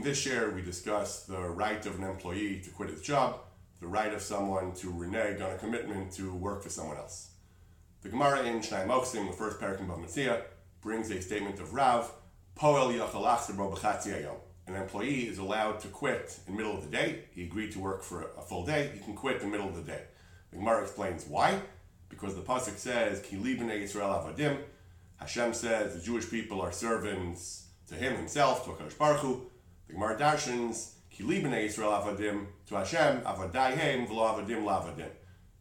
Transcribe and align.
In 0.00 0.06
this 0.06 0.18
share, 0.18 0.50
we 0.50 0.62
discuss 0.62 1.24
the 1.24 1.36
right 1.36 1.84
of 1.84 1.98
an 1.98 2.04
employee 2.04 2.62
to 2.64 2.70
quit 2.70 2.88
his 2.88 3.02
job, 3.02 3.40
the 3.80 3.86
right 3.86 4.14
of 4.14 4.22
someone 4.22 4.72
to 4.76 4.90
renege 4.90 5.42
on 5.42 5.50
a 5.50 5.58
commitment 5.58 6.10
to 6.12 6.32
work 6.32 6.62
for 6.62 6.70
someone 6.70 6.96
else. 6.96 7.32
The 8.00 8.08
Gemara 8.08 8.44
in 8.44 8.60
Shnai 8.60 8.86
Moksim, 8.86 9.30
the 9.30 9.36
first 9.36 9.60
paragraph 9.60 9.90
of 9.90 9.98
Metzia, 9.98 10.40
brings 10.80 11.10
a 11.10 11.20
statement 11.20 11.60
of 11.60 11.74
Rav, 11.74 12.10
Poel 12.56 12.88
An 14.66 14.74
employee 14.74 15.28
is 15.28 15.36
allowed 15.36 15.80
to 15.80 15.88
quit 15.88 16.40
in 16.46 16.54
the 16.54 16.62
middle 16.62 16.78
of 16.78 16.82
the 16.82 16.90
day. 16.90 17.24
He 17.34 17.44
agreed 17.44 17.72
to 17.72 17.78
work 17.78 18.02
for 18.02 18.22
a 18.38 18.40
full 18.40 18.64
day. 18.64 18.92
He 18.94 19.00
can 19.00 19.14
quit 19.14 19.42
in 19.42 19.42
the 19.42 19.48
middle 19.48 19.68
of 19.68 19.76
the 19.76 19.82
day. 19.82 20.04
The 20.50 20.56
Gemara 20.56 20.80
explains 20.80 21.26
why. 21.26 21.60
Because 22.08 22.34
the 22.34 22.40
pasuk 22.40 22.78
says, 22.78 23.20
"Ki 23.20 23.36
libnei 23.36 23.82
Yisrael 23.82 24.24
avadim." 24.24 24.62
Hashem 25.18 25.52
says 25.52 25.94
the 25.94 26.00
Jewish 26.00 26.30
people 26.30 26.62
are 26.62 26.72
servants 26.72 27.66
to 27.88 27.96
Him 27.96 28.16
Himself, 28.16 28.64
to 28.64 28.70
Hakadosh 28.70 28.96
Baruch 28.96 29.20
Hu. 29.20 29.50
The 29.90 29.96
Gemara 29.96 30.16
darshans, 30.16 30.92
"Ki 31.10 31.24
libnei 31.24 31.66
Yisrael 31.66 31.90
avadim" 32.00 32.46
to 32.68 32.76
Hashem, 32.76 33.22
avadayhem 33.22 34.06
v'lo 34.06 34.36
avadim 34.36 34.62
lavadim. 34.62 35.10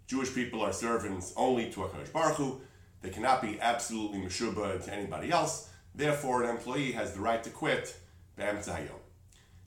Jewish 0.06 0.36
people 0.36 0.62
are 0.62 0.72
servants 0.72 1.34
only 1.36 1.72
to 1.72 1.80
Hakadosh 1.80 2.14
Baruch 2.14 2.36
Hu. 2.36 2.62
They 3.02 3.10
cannot 3.10 3.42
be 3.42 3.60
absolutely 3.60 4.20
meshubah 4.20 4.86
to 4.86 4.94
anybody 4.94 5.32
else. 5.32 5.70
Therefore, 5.96 6.44
an 6.44 6.52
employee 6.52 6.92
has 6.92 7.14
the 7.14 7.22
right 7.22 7.44
to 7.44 7.50
quit 7.50 7.98
be'emtzah 8.36 8.88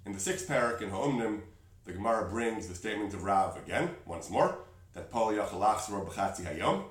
In 0.06 0.12
the 0.12 0.20
sixth 0.20 0.46
parak 0.46 0.80
in 0.80 0.90
Ha'umnim, 0.90 1.40
the 1.84 1.92
Gemara 1.92 2.30
brings 2.30 2.68
the 2.68 2.76
statement 2.76 3.14
of 3.14 3.24
Rav 3.24 3.56
again, 3.56 3.96
once 4.06 4.30
more 4.30 4.58
that 4.92 5.10
Poel 5.10 5.36
Yachalach 5.36 6.06
B'chatzi 6.06 6.44
Hayom. 6.44 6.84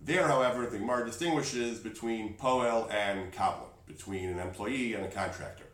There, 0.00 0.28
however, 0.28 0.64
the 0.66 0.78
Gemara 0.78 1.06
distinguishes 1.06 1.80
between 1.80 2.36
Poel 2.36 2.88
and 2.88 3.32
Kablan, 3.32 3.72
between 3.88 4.28
an 4.28 4.38
employee 4.38 4.94
and 4.94 5.04
a 5.04 5.10
contractor. 5.10 5.69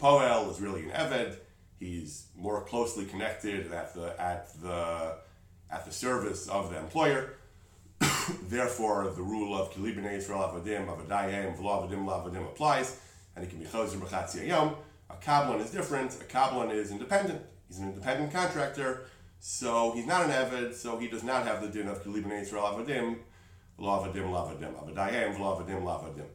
Poel 0.00 0.50
is 0.50 0.60
really 0.60 0.84
an 0.84 0.90
Eved. 0.90 1.36
He's 1.78 2.28
more 2.36 2.62
closely 2.64 3.04
connected 3.04 3.72
at 3.72 3.94
the 3.94 4.20
at 4.20 4.48
the 4.60 5.16
at 5.70 5.84
the 5.84 5.92
service 5.92 6.48
of 6.48 6.70
the 6.70 6.78
employer. 6.78 7.34
Therefore, 8.48 9.12
the 9.14 9.22
rule 9.22 9.56
of 9.60 9.72
Kilibin 9.72 10.04
Yisrael 10.04 10.52
Avadim 10.52 10.86
Avadayim 10.86 11.56
V'lo 11.56 11.88
Avadim 11.88 12.04
Lavadim 12.04 12.44
applies, 12.46 13.00
and 13.34 13.44
it 13.44 13.50
can 13.50 13.58
be 13.58 13.64
Choser 13.64 13.96
B'chatzi 13.96 14.48
Hayom. 14.48 14.74
A 15.10 15.14
Kablan 15.14 15.60
is 15.60 15.70
different. 15.70 16.14
A 16.14 16.24
Kablan 16.24 16.72
is 16.72 16.90
independent. 16.90 17.40
He's 17.68 17.78
an 17.78 17.88
independent 17.88 18.32
contractor 18.32 19.06
so 19.40 19.92
he's 19.92 20.06
not 20.06 20.24
an 20.24 20.30
Eved, 20.30 20.74
so 20.74 20.98
he 20.98 21.08
does 21.08 21.22
not 21.22 21.46
have 21.46 21.62
the 21.62 21.68
din 21.68 21.88
of 21.88 22.02
Kalibin 22.02 22.30
Yisrael 22.30 22.74
Avadim, 22.74 23.18
Lavadim 23.78 24.30
Lavadim, 24.30 24.74
Avadayim, 24.74 25.36
Lavadim 25.36 25.82
Lavadim. 25.82 26.26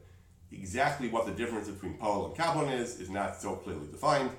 Exactly 0.54 1.10
what 1.10 1.26
the 1.26 1.32
difference 1.32 1.68
between 1.68 1.96
Poel 1.96 2.28
and 2.28 2.36
Kablan 2.36 2.72
is, 2.78 3.00
is 3.00 3.10
not 3.10 3.36
so 3.36 3.56
clearly 3.56 3.88
defined. 3.92 4.30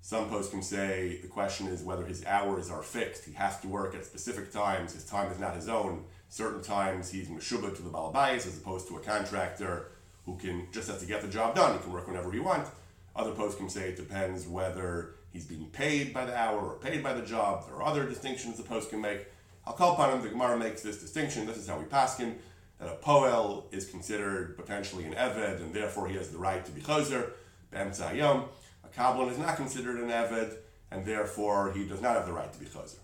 Some 0.00 0.28
poskim 0.28 0.62
say 0.62 1.18
the 1.22 1.28
question 1.28 1.66
is 1.66 1.82
whether 1.82 2.04
his 2.04 2.24
hours 2.26 2.70
are 2.70 2.82
fixed. 2.82 3.24
He 3.24 3.32
has 3.32 3.58
to 3.60 3.68
work 3.68 3.94
at 3.94 4.04
specific 4.04 4.52
times. 4.52 4.92
His 4.92 5.04
time 5.04 5.32
is 5.32 5.38
not 5.38 5.56
his 5.56 5.68
own. 5.68 6.04
Certain 6.28 6.62
times 6.62 7.10
he's 7.10 7.28
Meshuba 7.28 7.74
to 7.74 7.82
the 7.82 7.88
Balabais 7.88 8.46
as 8.46 8.58
opposed 8.58 8.86
to 8.88 8.96
a 8.96 9.00
contractor 9.00 9.92
who 10.26 10.36
can 10.36 10.68
just 10.72 10.88
have 10.88 11.00
to 11.00 11.06
get 11.06 11.22
the 11.22 11.28
job 11.28 11.54
done. 11.54 11.72
He 11.72 11.78
can 11.78 11.92
work 11.92 12.06
whenever 12.06 12.30
he 12.32 12.38
wants. 12.38 12.70
Other 13.16 13.30
poskim 13.30 13.70
say 13.70 13.88
it 13.88 13.96
depends 13.96 14.46
whether 14.46 15.14
he's 15.32 15.46
being 15.46 15.66
paid 15.66 16.12
by 16.12 16.26
the 16.26 16.36
hour 16.36 16.60
or 16.60 16.74
paid 16.74 17.02
by 17.02 17.14
the 17.14 17.22
job. 17.22 17.66
There 17.66 17.76
are 17.76 17.84
other 17.84 18.06
distinctions 18.06 18.58
the 18.58 18.62
poskim 18.62 19.00
make. 19.00 19.26
I'll 19.66 19.72
call 19.72 19.94
upon 19.94 20.12
him. 20.12 20.22
The 20.22 20.28
Gemara 20.28 20.58
makes 20.58 20.82
this 20.82 21.00
distinction. 21.00 21.46
This 21.46 21.56
is 21.56 21.68
how 21.68 21.78
we 21.78 21.84
pass 21.86 22.18
him. 22.18 22.36
That 22.84 22.92
a 22.92 22.96
poel 22.96 23.64
is 23.72 23.86
considered 23.86 24.58
potentially 24.58 25.04
an 25.04 25.14
eved, 25.14 25.62
and 25.62 25.72
therefore 25.72 26.06
he 26.06 26.16
has 26.16 26.28
the 26.28 26.36
right 26.36 26.62
to 26.66 26.70
be 26.70 26.82
choser. 26.82 27.30
B'emtzayom. 27.72 28.44
A 28.84 28.88
kabbalan 28.88 29.32
is 29.32 29.38
not 29.38 29.56
considered 29.56 29.96
an 29.96 30.10
eved, 30.10 30.54
and 30.90 31.06
therefore 31.06 31.72
he 31.72 31.86
does 31.86 32.02
not 32.02 32.14
have 32.14 32.26
the 32.26 32.32
right 32.34 32.52
to 32.52 32.58
be 32.58 32.66
choser. 32.66 32.98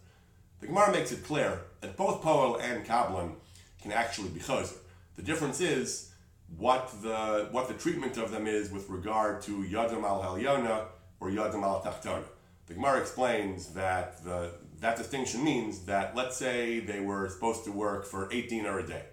The 0.61 0.67
Gemara 0.67 0.93
makes 0.93 1.13
it 1.13 1.25
clear 1.25 1.63
that 1.81 1.97
both 1.97 2.21
poel 2.21 2.61
and 2.61 2.85
kabbalan 2.85 3.37
can 3.81 3.93
actually 3.93 4.29
be 4.29 4.41
choser. 4.41 4.77
The 5.17 5.23
difference 5.23 5.63
is 5.63 6.13
what 6.59 6.93
the 7.01 7.49
what 7.51 7.69
the 7.69 7.75
treatment 7.75 8.19
of 8.19 8.31
them 8.33 8.47
is 8.47 8.71
with 8.71 8.87
regard 8.91 9.41
to 9.45 9.63
yadam 9.63 10.05
al 10.05 10.23
helyona 10.23 10.89
or 11.21 11.31
Yadam 11.31 11.63
al 11.63 11.81
Tachtona. 11.83 12.25
The 12.67 12.75
Gemara 12.75 13.01
explains 13.01 13.69
that 13.75 14.23
the, 14.25 14.53
that 14.81 14.99
distinction 14.99 15.43
means 15.43 15.87
that 15.87 16.15
let's 16.15 16.37
say 16.37 16.81
they 16.81 17.01
were 17.01 17.31
supposed 17.31 17.65
to 17.65 17.73
work 17.73 18.05
for 18.05 18.31
18 18.31 18.67
hour 18.67 18.81
a 18.81 18.87
day, 18.87 19.05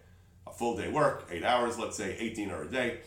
full 0.57 0.77
day 0.77 0.89
work, 0.89 1.27
eight 1.31 1.43
hours, 1.43 1.77
let's 1.77 1.97
say 1.97 2.15
18 2.17 2.51
hours 2.51 2.67
a 2.67 2.71
day. 2.71 2.97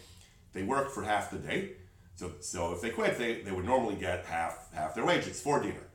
They 0.53 0.63
work 0.63 0.91
for 0.91 1.03
half 1.03 1.31
the 1.31 1.39
day. 1.39 1.73
So, 2.17 2.33
so 2.41 2.73
if 2.73 2.81
they 2.81 2.91
quit, 2.91 3.19
they, 3.19 3.41
they 3.43 3.53
would 3.53 3.65
normally 3.65 3.97
get 3.97 4.25
half 4.27 4.73
half 4.75 4.95
their 4.95 5.07
wages, 5.07 5.41
for 5.41 5.61
dinner. 5.61 5.87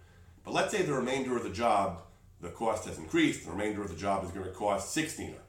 But 0.44 0.54
let's 0.54 0.72
say 0.72 0.82
the 0.82 0.94
remainder 0.94 1.36
of 1.36 1.44
the 1.44 1.50
job, 1.50 2.02
the 2.42 2.50
cost 2.50 2.88
has 2.88 2.98
increased, 2.98 3.46
the 3.46 3.52
remainder 3.52 3.82
of 3.82 3.90
the 3.90 3.96
job 3.96 4.24
is 4.24 4.32
going 4.32 4.46
to 4.46 4.52
cost 4.52 4.94
six 4.94 5.18
dinar. 5.18 5.40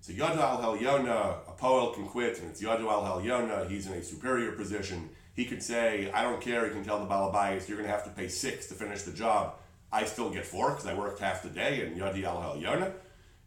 So 0.00 0.12
Yadu 0.12 0.38
al 0.38 0.60
Helyona, 0.62 1.36
a 1.48 1.52
poel 1.52 1.94
can 1.94 2.06
quit, 2.08 2.40
and 2.40 2.50
it's 2.50 2.62
Yadu 2.62 2.90
al 2.90 3.04
Helyona, 3.04 3.70
he's 3.70 3.86
in 3.86 3.92
a 3.92 4.02
superior 4.02 4.52
position 4.52 5.10
he 5.34 5.44
could 5.44 5.62
say, 5.62 6.10
I 6.12 6.22
don't 6.22 6.40
care, 6.40 6.66
he 6.66 6.72
can 6.72 6.84
tell 6.84 6.98
the 6.98 7.06
Balabais, 7.06 7.66
you're 7.68 7.78
going 7.78 7.88
to 7.88 7.92
have 7.92 8.04
to 8.04 8.10
pay 8.10 8.28
six 8.28 8.66
to 8.66 8.74
finish 8.74 9.02
the 9.02 9.12
job. 9.12 9.54
I 9.90 10.04
still 10.04 10.30
get 10.30 10.46
four 10.46 10.70
because 10.70 10.86
I 10.86 10.94
worked 10.94 11.20
half 11.20 11.42
the 11.42 11.48
day, 11.48 11.82
and 11.82 11.98
Yadi 11.98 12.24
al 12.24 12.40
Hel 12.40 12.56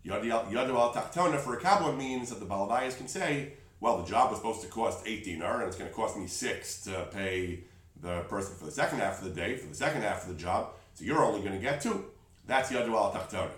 Yadu 0.06 0.76
al 0.76 0.94
Tachtona 0.94 1.40
for 1.40 1.58
a 1.58 1.62
Kabbalan 1.62 1.98
means 1.98 2.30
that 2.30 2.40
the 2.40 2.46
Balabais 2.46 2.96
can 2.98 3.08
say, 3.08 3.54
well, 3.80 3.98
the 3.98 4.08
job 4.08 4.30
was 4.30 4.40
supposed 4.40 4.62
to 4.62 4.68
cost 4.68 5.06
8 5.06 5.24
dinar, 5.24 5.60
and 5.60 5.68
it's 5.68 5.78
going 5.78 5.90
to 5.90 5.96
cost 5.96 6.18
me 6.18 6.28
six 6.28 6.82
to 6.84 7.08
pay 7.12 7.62
the 8.02 8.22
person 8.22 8.56
for 8.56 8.66
the 8.66 8.72
second 8.72 9.00
half 9.00 9.20
of 9.20 9.26
the 9.26 9.42
day, 9.42 9.58
for 9.58 9.68
the 9.68 9.76
second 9.76 10.02
half 10.02 10.24
of 10.24 10.30
the 10.30 10.42
job, 10.42 10.70
so 10.94 11.04
you're 11.04 11.24
only 11.24 11.42
going 11.42 11.54
to 11.54 11.60
get 11.62 11.82
two. 11.82 12.06
That's 12.46 12.72
Yadu 12.72 12.90
al 12.90 13.12
Tachtona. 13.12 13.50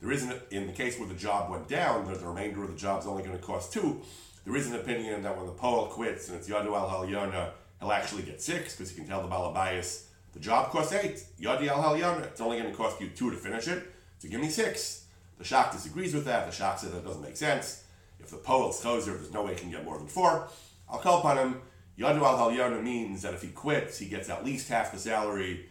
There 0.00 0.12
isn't, 0.12 0.42
in 0.50 0.66
the 0.66 0.72
case 0.72 0.98
where 0.98 1.08
the 1.08 1.14
job 1.14 1.50
went 1.50 1.68
down, 1.68 2.04
the 2.12 2.26
remainder 2.26 2.62
of 2.62 2.70
the 2.70 2.76
job 2.76 3.00
is 3.00 3.06
only 3.06 3.22
going 3.22 3.36
to 3.36 3.42
cost 3.42 3.72
two. 3.72 4.02
There 4.44 4.56
is 4.56 4.68
an 4.68 4.74
opinion 4.74 5.22
that 5.22 5.36
when 5.36 5.46
the 5.46 5.52
Poel 5.52 5.88
quits 5.88 6.28
and 6.28 6.36
it's 6.36 6.48
Yadu 6.48 6.76
al 6.76 6.88
Hel 6.88 7.06
Yona, 7.06 7.50
he'll 7.80 7.92
actually 7.92 8.22
get 8.22 8.42
six 8.42 8.76
because 8.76 8.90
he 8.90 8.96
can 8.96 9.06
tell 9.06 9.22
the 9.22 9.28
Balabais 9.28 10.04
the 10.34 10.40
job 10.40 10.70
costs 10.70 10.92
eight. 10.92 11.24
Yadi 11.40 11.68
al 11.68 11.82
Halyana. 11.82 12.24
It's 12.24 12.40
only 12.40 12.58
going 12.58 12.70
to 12.70 12.76
cost 12.76 13.00
you 13.00 13.08
two 13.08 13.30
to 13.30 13.36
finish 13.36 13.68
it. 13.68 13.86
So 14.18 14.28
give 14.28 14.40
me 14.40 14.48
six. 14.48 15.03
The 15.38 15.44
Shach 15.44 15.72
disagrees 15.72 16.14
with 16.14 16.24
that. 16.26 16.50
The 16.50 16.56
Shach 16.56 16.78
says 16.78 16.92
that 16.92 17.04
doesn't 17.04 17.22
make 17.22 17.36
sense. 17.36 17.84
If 18.20 18.30
the 18.30 18.36
Poel's 18.36 18.82
choser, 18.82 19.06
there's 19.06 19.32
no 19.32 19.42
way 19.42 19.54
he 19.54 19.60
can 19.60 19.70
get 19.70 19.84
more 19.84 19.98
than 19.98 20.06
four. 20.06 20.48
I'll 20.88 20.98
call 20.98 21.18
upon 21.18 21.38
him. 21.38 21.60
Yadu 21.98 22.22
al 22.22 22.38
Halyana 22.38 22.82
means 22.82 23.22
that 23.22 23.34
if 23.34 23.42
he 23.42 23.48
quits, 23.48 23.98
he 23.98 24.06
gets 24.06 24.28
at 24.28 24.44
least 24.44 24.68
half 24.68 24.92
the 24.92 24.98
salary. 24.98 25.66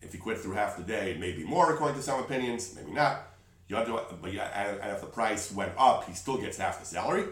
If 0.00 0.12
he 0.12 0.18
quits 0.18 0.42
through 0.42 0.54
half 0.54 0.76
the 0.76 0.82
day, 0.82 1.16
maybe 1.18 1.44
more 1.44 1.72
according 1.72 1.96
to 1.96 2.02
some 2.02 2.20
opinions, 2.20 2.74
maybe 2.76 2.92
not. 2.92 3.22
Yadu, 3.70 4.00
but 4.20 4.30
and 4.30 4.92
if 4.92 5.00
the 5.00 5.06
price 5.06 5.50
went 5.50 5.72
up, 5.78 6.04
he 6.04 6.14
still 6.14 6.36
gets 6.36 6.58
half 6.58 6.78
the 6.78 6.86
salary. 6.86 7.24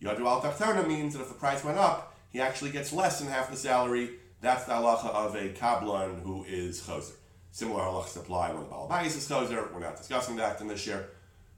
Yadu 0.00 0.20
al 0.20 0.40
Tachtana 0.40 0.86
means 0.86 1.14
that 1.14 1.20
if 1.20 1.28
the 1.28 1.34
price 1.34 1.64
went 1.64 1.78
up, 1.78 2.16
he 2.30 2.40
actually 2.40 2.70
gets 2.70 2.92
less 2.92 3.18
than 3.18 3.28
half 3.28 3.50
the 3.50 3.56
salary. 3.56 4.10
That's 4.40 4.64
the 4.64 4.72
halacha 4.72 5.06
of 5.06 5.34
a 5.34 5.50
kablan 5.50 6.22
who 6.22 6.44
is 6.44 6.80
choser. 6.80 7.12
Similar 7.50 7.82
halachas 7.82 8.16
apply 8.16 8.52
when 8.52 8.62
the 8.62 8.68
balabais 8.68 9.08
is 9.08 9.28
choser. 9.28 9.70
We're 9.72 9.80
not 9.80 9.96
discussing 9.96 10.36
that 10.36 10.60
in 10.60 10.68
this 10.68 10.86
year. 10.86 11.10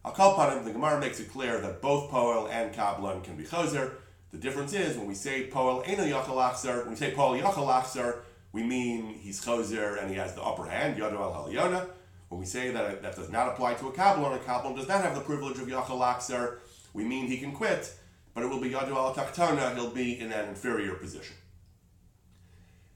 Upon 0.05 0.59
him. 0.59 0.65
The 0.65 0.73
Gemara 0.73 1.01
makes 1.01 1.21
it 1.21 1.31
clear 1.31 1.61
that 1.61 1.81
both 1.81 2.11
poel 2.11 2.51
and 2.51 2.75
kablan 2.75 3.23
can 3.23 3.37
be 3.37 3.45
choser. 3.45 3.93
The 4.33 4.39
difference 4.39 4.73
is 4.73 4.97
when 4.97 5.07
we 5.07 5.15
say 5.15 5.49
poel 5.49 5.87
eno 5.87 6.05
yachal 6.05 6.85
when 6.85 6.91
we 6.91 6.97
say 6.97 7.13
poel 7.13 7.41
yachal 7.41 8.19
we 8.53 8.63
mean 8.63 9.15
he's 9.15 9.45
choser 9.45 10.01
and 10.01 10.11
he 10.11 10.17
has 10.17 10.35
the 10.35 10.43
upper 10.43 10.67
hand, 10.67 10.97
yadu 10.97 11.15
al 11.15 11.33
halyona. 11.33 11.89
When 12.29 12.41
we 12.41 12.47
say 12.47 12.71
that 12.71 13.03
that 13.03 13.17
does 13.17 13.31
not 13.31 13.49
apply 13.49 13.75
to 13.75 13.89
a 13.89 13.93
kablan, 13.93 14.35
a 14.35 14.39
kablan 14.39 14.77
does 14.77 14.89
not 14.89 15.03
have 15.03 15.15
the 15.15 15.21
privilege 15.21 15.59
of 15.59 15.69
yachal 15.69 16.57
we 16.95 17.05
mean 17.05 17.27
he 17.27 17.39
can 17.39 17.53
quit 17.53 17.95
but 18.35 18.45
it 18.45 18.49
will 18.49 18.61
be 18.61 18.71
Yadu 18.71 18.95
al 18.95 19.15
Taktana, 19.15 19.75
he'll 19.75 19.91
be 19.91 20.19
in 20.19 20.33
an 20.33 20.49
inferior 20.49 20.95
position. 20.95 21.37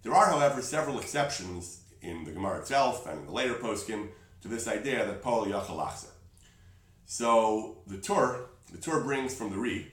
There 0.02 0.14
are, 0.14 0.30
however, 0.30 0.62
several 0.62 0.98
exceptions 0.98 1.80
in 2.00 2.24
the 2.24 2.30
Gemara 2.30 2.60
itself 2.60 3.06
and 3.06 3.20
in 3.20 3.26
the 3.26 3.32
later 3.32 3.54
poskim 3.54 4.08
to 4.42 4.48
this 4.48 4.68
idea 4.68 5.04
that 5.04 5.22
Poel 5.22 5.46
Yachal 5.46 5.76
So 7.06 7.78
the 7.86 7.98
Tur, 7.98 8.46
the 8.72 8.78
Tur 8.78 9.00
brings 9.00 9.34
from 9.34 9.50
the 9.50 9.56
Re 9.56 9.92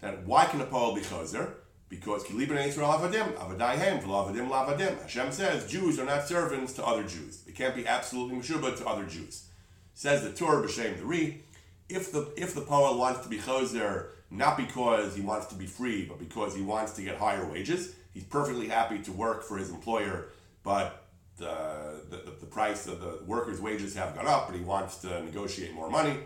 that 0.00 0.26
why 0.26 0.44
can 0.44 0.60
a 0.60 0.66
Poel 0.66 0.94
be 0.94 1.00
Chazer? 1.00 1.54
Because 1.88 2.24
Kilibin 2.24 2.66
Israel 2.66 2.88
Avadim, 2.88 3.34
Avadayhem, 3.34 4.02
Avadim 4.02 4.48
Lavadim. 4.48 5.00
Hashem 5.02 5.32
says 5.32 5.70
Jews 5.70 5.98
are 5.98 6.04
not 6.04 6.28
servants 6.28 6.72
to 6.74 6.84
other 6.84 7.02
Jews. 7.04 7.42
They 7.42 7.52
can't 7.52 7.74
be 7.74 7.86
absolutely 7.86 8.38
Meshubah 8.38 8.76
to 8.78 8.86
other 8.86 9.04
Jews. 9.04 9.48
Says 9.94 10.22
the 10.22 10.32
Tur, 10.32 10.62
B'Shem 10.62 10.98
the 10.98 11.04
Re, 11.04 11.42
if 11.88 12.12
the 12.12 12.32
if 12.36 12.54
the 12.54 12.62
Poel 12.62 12.98
wants 12.98 13.20
to 13.20 13.28
be 13.28 13.38
Chazer 13.38 14.08
not 14.32 14.56
because 14.56 15.14
he 15.14 15.20
wants 15.20 15.46
to 15.46 15.54
be 15.54 15.66
free, 15.66 16.06
but 16.06 16.18
because 16.18 16.56
he 16.56 16.62
wants 16.62 16.92
to 16.92 17.02
get 17.02 17.18
higher 17.18 17.46
wages. 17.46 17.94
He's 18.14 18.24
perfectly 18.24 18.68
happy 18.68 18.98
to 19.00 19.12
work 19.12 19.42
for 19.42 19.58
his 19.58 19.70
employer, 19.70 20.28
but 20.62 21.04
the, 21.36 22.00
the, 22.08 22.32
the 22.40 22.46
price 22.46 22.86
of 22.86 23.00
the 23.00 23.20
workers' 23.26 23.60
wages 23.60 23.94
have 23.94 24.14
gone 24.14 24.26
up, 24.26 24.48
but 24.48 24.56
he 24.56 24.62
wants 24.62 24.96
to 24.98 25.22
negotiate 25.22 25.74
more 25.74 25.90
money. 25.90 26.16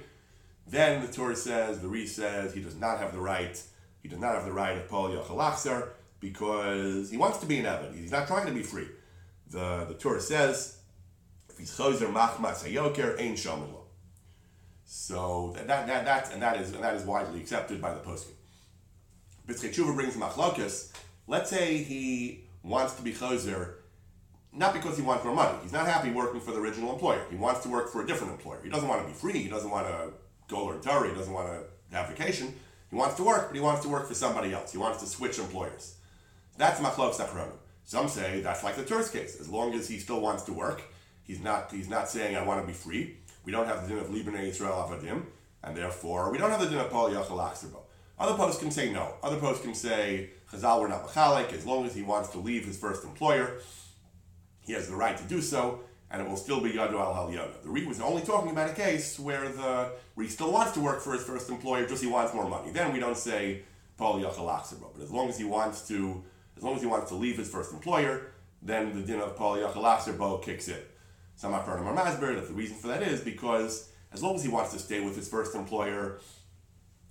Then 0.67 1.05
the 1.05 1.13
Torah 1.13 1.37
says, 1.37 1.81
the 1.81 1.89
Re 1.89 2.07
says, 2.07 2.53
he 2.53 2.61
does 2.61 2.77
not 2.77 2.99
have 2.99 3.13
the 3.13 3.21
right, 3.21 3.63
he 4.03 4.09
does 4.09 4.19
not 4.19 4.35
have 4.35 4.45
the 4.45 4.53
right 4.53 4.77
of 4.77 4.89
Poel 4.89 5.17
Yochalachzer 5.17 5.91
because 6.21 7.11
he 7.11 7.17
wants 7.17 7.39
to 7.39 7.47
be 7.47 7.59
an 7.59 7.67
Eved. 7.67 7.97
He's 7.97 8.11
not 8.11 8.27
trying 8.27 8.47
to 8.47 8.53
be 8.53 8.63
free. 8.63 8.89
the, 9.51 9.85
the 9.89 9.95
Torah 9.95 10.21
says, 10.21 10.79
if 11.49 11.59
he's 11.59 11.77
choser 11.77 12.13
machmas 12.13 12.65
hayoker, 12.65 13.21
ain't 13.21 13.39
shamilo. 13.39 13.83
So 14.85 15.53
that, 15.57 15.67
that, 15.69 15.87
that, 15.87 16.05
that, 16.05 16.33
and 16.33 16.43
that 16.43 16.61
is 16.61 16.73
and 16.73 16.83
that 16.83 16.95
is 16.95 17.05
widely 17.05 17.41
accepted 17.41 17.81
by 17.81 17.93
the 17.93 18.01
poskim. 18.01 18.33
Pischei 19.47 19.73
Teshuva 19.73 19.95
brings 19.95 20.17
machlokas. 20.17 20.93
Let's 21.27 21.51
say 21.51 21.79
he 21.79 22.45
wants 22.63 22.95
to 22.95 23.03
be 23.03 23.13
choser, 23.13 23.75
not 24.53 24.75
because 24.75 24.97
he 24.97 25.03
wants 25.03 25.25
more 25.25 25.35
money. 25.35 25.59
He's 25.63 25.73
not 25.73 25.87
happy 25.87 26.11
working 26.11 26.41
for 26.41 26.53
the 26.53 26.59
original 26.59 26.93
employer. 26.93 27.25
He 27.31 27.37
wants 27.37 27.61
to 27.63 27.69
work 27.69 27.91
for 27.91 28.03
a 28.03 28.07
different 28.07 28.33
employer. 28.33 28.61
He 28.63 28.71
doesn't 28.71 28.89
want 28.89 29.03
to 29.03 29.09
be 29.09 29.15
free. 29.15 29.43
He 29.43 29.49
doesn't 29.49 29.71
want 29.71 29.87
to 29.89 30.13
go 30.49 30.67
learn 30.67 30.81
Torah. 30.81 31.15
Doesn't 31.15 31.33
want 31.33 31.49
to 31.49 31.97
have 31.97 32.09
vacation. 32.09 32.55
He 32.91 32.97
wants 32.97 33.17
to 33.17 33.25
work, 33.25 33.49
but 33.49 33.57
he 33.57 33.61
wants 33.61 33.83
to 33.83 33.89
work 33.89 34.07
for 34.09 34.15
somebody 34.15 34.53
else. 34.53 34.73
He 34.73 34.79
wants 34.79 35.01
to 35.01 35.07
switch 35.07 35.39
employers. 35.39 35.97
That's 36.57 36.81
machlok 36.81 37.15
achronim. 37.15 37.53
Some 37.85 38.09
say 38.09 38.41
that's 38.41 38.65
like 38.65 38.77
the 38.77 38.85
Torah's 38.85 39.11
case. 39.11 39.41
As 39.41 39.49
long 39.49 39.75
as 39.75 39.89
he 39.89 39.99
still 39.99 40.21
wants 40.21 40.43
to 40.45 40.53
work, 40.53 40.83
he's 41.25 41.41
not 41.41 41.71
he's 41.73 41.89
not 41.89 42.09
saying 42.09 42.37
I 42.37 42.43
want 42.43 42.61
to 42.61 42.67
be 42.67 42.73
free. 42.73 43.17
We 43.45 43.53
don't 43.53 43.67
have 43.67 43.83
the 43.83 43.95
din 43.95 43.99
of 43.99 44.11
Libnei 44.11 44.51
Yisrael 44.51 44.89
Avadim, 44.89 45.25
and 45.63 45.77
therefore 45.77 46.33
we 46.33 46.39
don't 46.39 46.51
have 46.51 46.61
the 46.61 46.69
din 46.69 46.79
of 46.79 46.91
Poel 46.91 47.13
Yachal 47.13 47.77
Other 48.19 48.33
poskim 48.33 48.73
say 48.73 48.93
no. 48.93 49.15
Other 49.23 49.37
poskim 49.37 49.75
say 49.77 50.31
Chazal 50.51 50.81
were 50.81 50.89
not 50.89 51.07
machalik. 51.07 51.53
As 51.53 51.65
long 51.65 51.87
as 51.87 51.95
he 51.95 52.03
wants 52.03 52.31
to 52.31 52.39
leave 52.39 52.65
his 52.65 52.79
first 52.79 53.05
employer, 53.05 53.59
he 54.63 54.73
has 54.73 54.89
the 54.89 54.97
right 54.97 55.17
to 55.17 55.25
do 55.25 55.41
so, 55.41 55.81
and 56.11 56.23
it 56.23 56.29
will 56.29 56.37
still 56.37 56.61
be 56.61 56.71
Yadu 56.71 56.95
al 56.95 57.15
Haliyana. 57.15 57.63
The 57.63 57.69
Reed 57.69 57.89
was 57.89 58.01
only 58.01 58.23
talking 58.23 58.51
about 58.51 58.71
a 58.71 58.75
case 58.75 59.19
where 59.19 59.49
the 59.49 59.93
still 60.29 60.53
wants 60.53 60.73
to 60.73 60.81
work 60.81 61.01
for 61.01 61.13
his 61.13 61.23
first 61.23 61.51
employer, 61.51 61.87
just 61.87 62.03
he 62.03 62.09
wants 62.09 62.33
more 62.33 62.49
money. 62.49 62.71
Then 62.71 62.93
we 62.93 63.01
don't 63.01 63.17
say 63.17 63.63
Poel 63.99 64.23
Yachal 64.23 64.93
But 64.95 65.03
as 65.03 65.11
long 65.11 65.29
as 65.29 65.39
he 65.39 65.45
wants 65.45 65.87
to, 65.89 66.23
as 66.57 66.63
long 66.63 66.77
as 66.77 66.81
he 66.81 66.87
wants 66.87 67.09
to 67.11 67.17
leave 67.17 67.37
his 67.37 67.51
first 67.51 67.73
employer, 67.73 68.33
then 68.63 68.95
the 68.95 69.03
din 69.03 69.21
of 69.21 69.37
Poel 69.37 69.63
Yachal 69.63 70.43
kicks 70.43 70.69
in. 70.69 70.81
Some 71.35 71.53
Achronim 71.53 71.85
are 71.87 71.95
masber 71.95 72.35
that 72.35 72.49
the 72.49 72.55
reason 72.55 72.77
for 72.77 72.89
that 72.89 73.03
is 73.03 73.21
because 73.21 73.91
as 74.13 74.23
long 74.23 74.37
as 74.37 74.43
he 74.43 74.49
wants 74.49 74.73
to 74.73 74.79
stay 74.79 75.01
with 75.05 75.17
his 75.17 75.29
first 75.29 75.55
employer, 75.55 76.21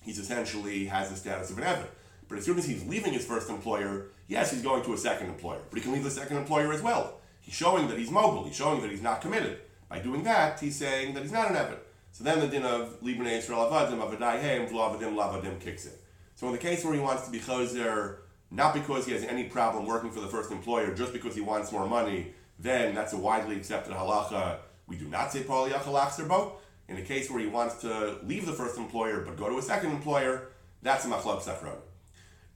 he's 0.02 0.18
essentially 0.18 0.86
has 0.86 1.10
the 1.10 1.16
status 1.16 1.52
of 1.52 1.58
an 1.58 1.64
Eved. 1.64 1.88
But 2.28 2.40
as 2.40 2.46
soon 2.46 2.58
as 2.58 2.66
he's 2.66 2.84
leaving 2.86 3.14
his 3.14 3.26
first 3.26 3.50
employer, 3.50 4.08
yes, 4.28 4.52
he's 4.52 4.64
going 4.64 4.84
to 4.84 4.94
a 4.94 4.98
second 4.98 5.28
employer, 5.28 5.62
but 5.70 5.78
he 5.78 5.84
can 5.84 5.94
leave 5.94 6.04
the 6.04 6.10
second 6.10 6.38
employer 6.38 6.74
as 6.74 6.82
well. 6.82 7.20
He's 7.46 7.54
showing 7.54 7.88
that 7.90 8.00
he's 8.00 8.10
mobile. 8.10 8.44
He's 8.44 8.56
showing 8.56 8.82
that 8.82 8.90
he's 8.90 9.04
not 9.04 9.22
committed. 9.22 9.60
By 9.88 10.00
doing 10.00 10.24
that, 10.24 10.60
he's 10.60 10.76
saying 10.76 11.14
that 11.14 11.22
he's 11.22 11.32
not 11.32 11.52
an 11.52 11.56
Eved. 11.56 11.78
So 12.12 12.24
then 12.24 12.40
the 12.40 12.48
din 12.48 12.64
of 12.64 13.00
Libnei 13.02 13.38
Yisrael 13.38 13.70
Avadim, 13.70 14.00
Avadai 14.00 14.42
Hem, 14.42 14.68
Vlavadim, 14.68 15.16
Lavadim 15.16 15.62
kicks 15.62 15.86
in. 15.86 15.92
So 16.34 16.48
in 16.48 16.54
the 16.54 16.58
case 16.58 16.84
where 16.84 16.96
he 16.96 17.00
wants 17.00 17.24
to 17.26 17.32
be 17.32 17.40
Choser, 17.40 18.18
not 18.50 18.74
because 18.74 19.06
he 19.06 19.12
has 19.12 19.24
any 19.24 19.44
problem 19.44 19.86
working 19.86 20.10
for 20.10 20.22
the 20.22 20.28
first 20.28 20.50
employer, 20.50 20.96
just 20.96 21.14
because 21.14 21.36
he 21.36 21.42
wants 21.42 21.72
more 21.72 21.88
money, 21.88 22.34
then 22.58 22.96
that's 22.96 23.14
a 23.14 23.18
widely 23.18 23.58
accepted 23.58 23.94
halacha. 23.94 24.58
We 24.88 24.96
do 24.96 25.08
not 25.08 25.32
say 25.32 25.44
Poel 25.44 25.70
Yachal 25.70 26.52
In 26.88 26.98
a 26.98 27.02
case 27.04 27.30
where 27.30 27.40
he 27.40 27.48
wants 27.48 27.76
to 27.82 28.18
leave 28.24 28.48
the 28.48 28.54
first 28.54 28.78
employer 28.78 29.22
but 29.22 29.38
go 29.38 29.50
to 29.50 29.58
a 29.60 29.62
second 29.62 29.92
employer, 29.92 30.50
that's 30.82 31.06
a 31.06 31.10
machlok 31.10 31.44
safron. 31.44 31.78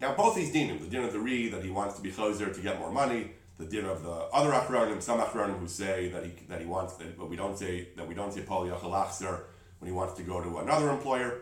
Now 0.01 0.15
both 0.15 0.35
these 0.35 0.51
dinim, 0.51 0.79
the 0.79 0.87
din 0.87 1.03
of 1.03 1.13
the 1.13 1.19
re 1.19 1.49
that 1.49 1.63
he 1.63 1.69
wants 1.69 1.95
to 1.95 2.01
be 2.01 2.11
choser 2.11 2.53
to 2.53 2.61
get 2.61 2.79
more 2.79 2.91
money, 2.91 3.31
the 3.59 3.65
din 3.65 3.85
of 3.85 4.03
the 4.03 4.09
other 4.09 4.51
achronim, 4.51 5.01
some 5.01 5.19
achronim 5.19 5.59
who 5.59 5.67
say 5.67 6.09
that 6.09 6.23
he 6.23 6.31
that 6.47 6.61
he 6.61 6.65
wants 6.65 6.95
that, 6.95 7.17
but 7.17 7.29
we 7.29 7.35
don't 7.35 7.57
say 7.57 7.89
that 7.97 8.07
we 8.07 8.15
don't 8.15 8.33
say 8.33 8.41
Poel 8.41 8.71
Yachal 8.71 9.41
when 9.79 9.91
he 9.91 9.95
wants 9.95 10.13
to 10.13 10.23
go 10.23 10.41
to 10.41 10.59
another 10.59 10.89
employer. 10.89 11.41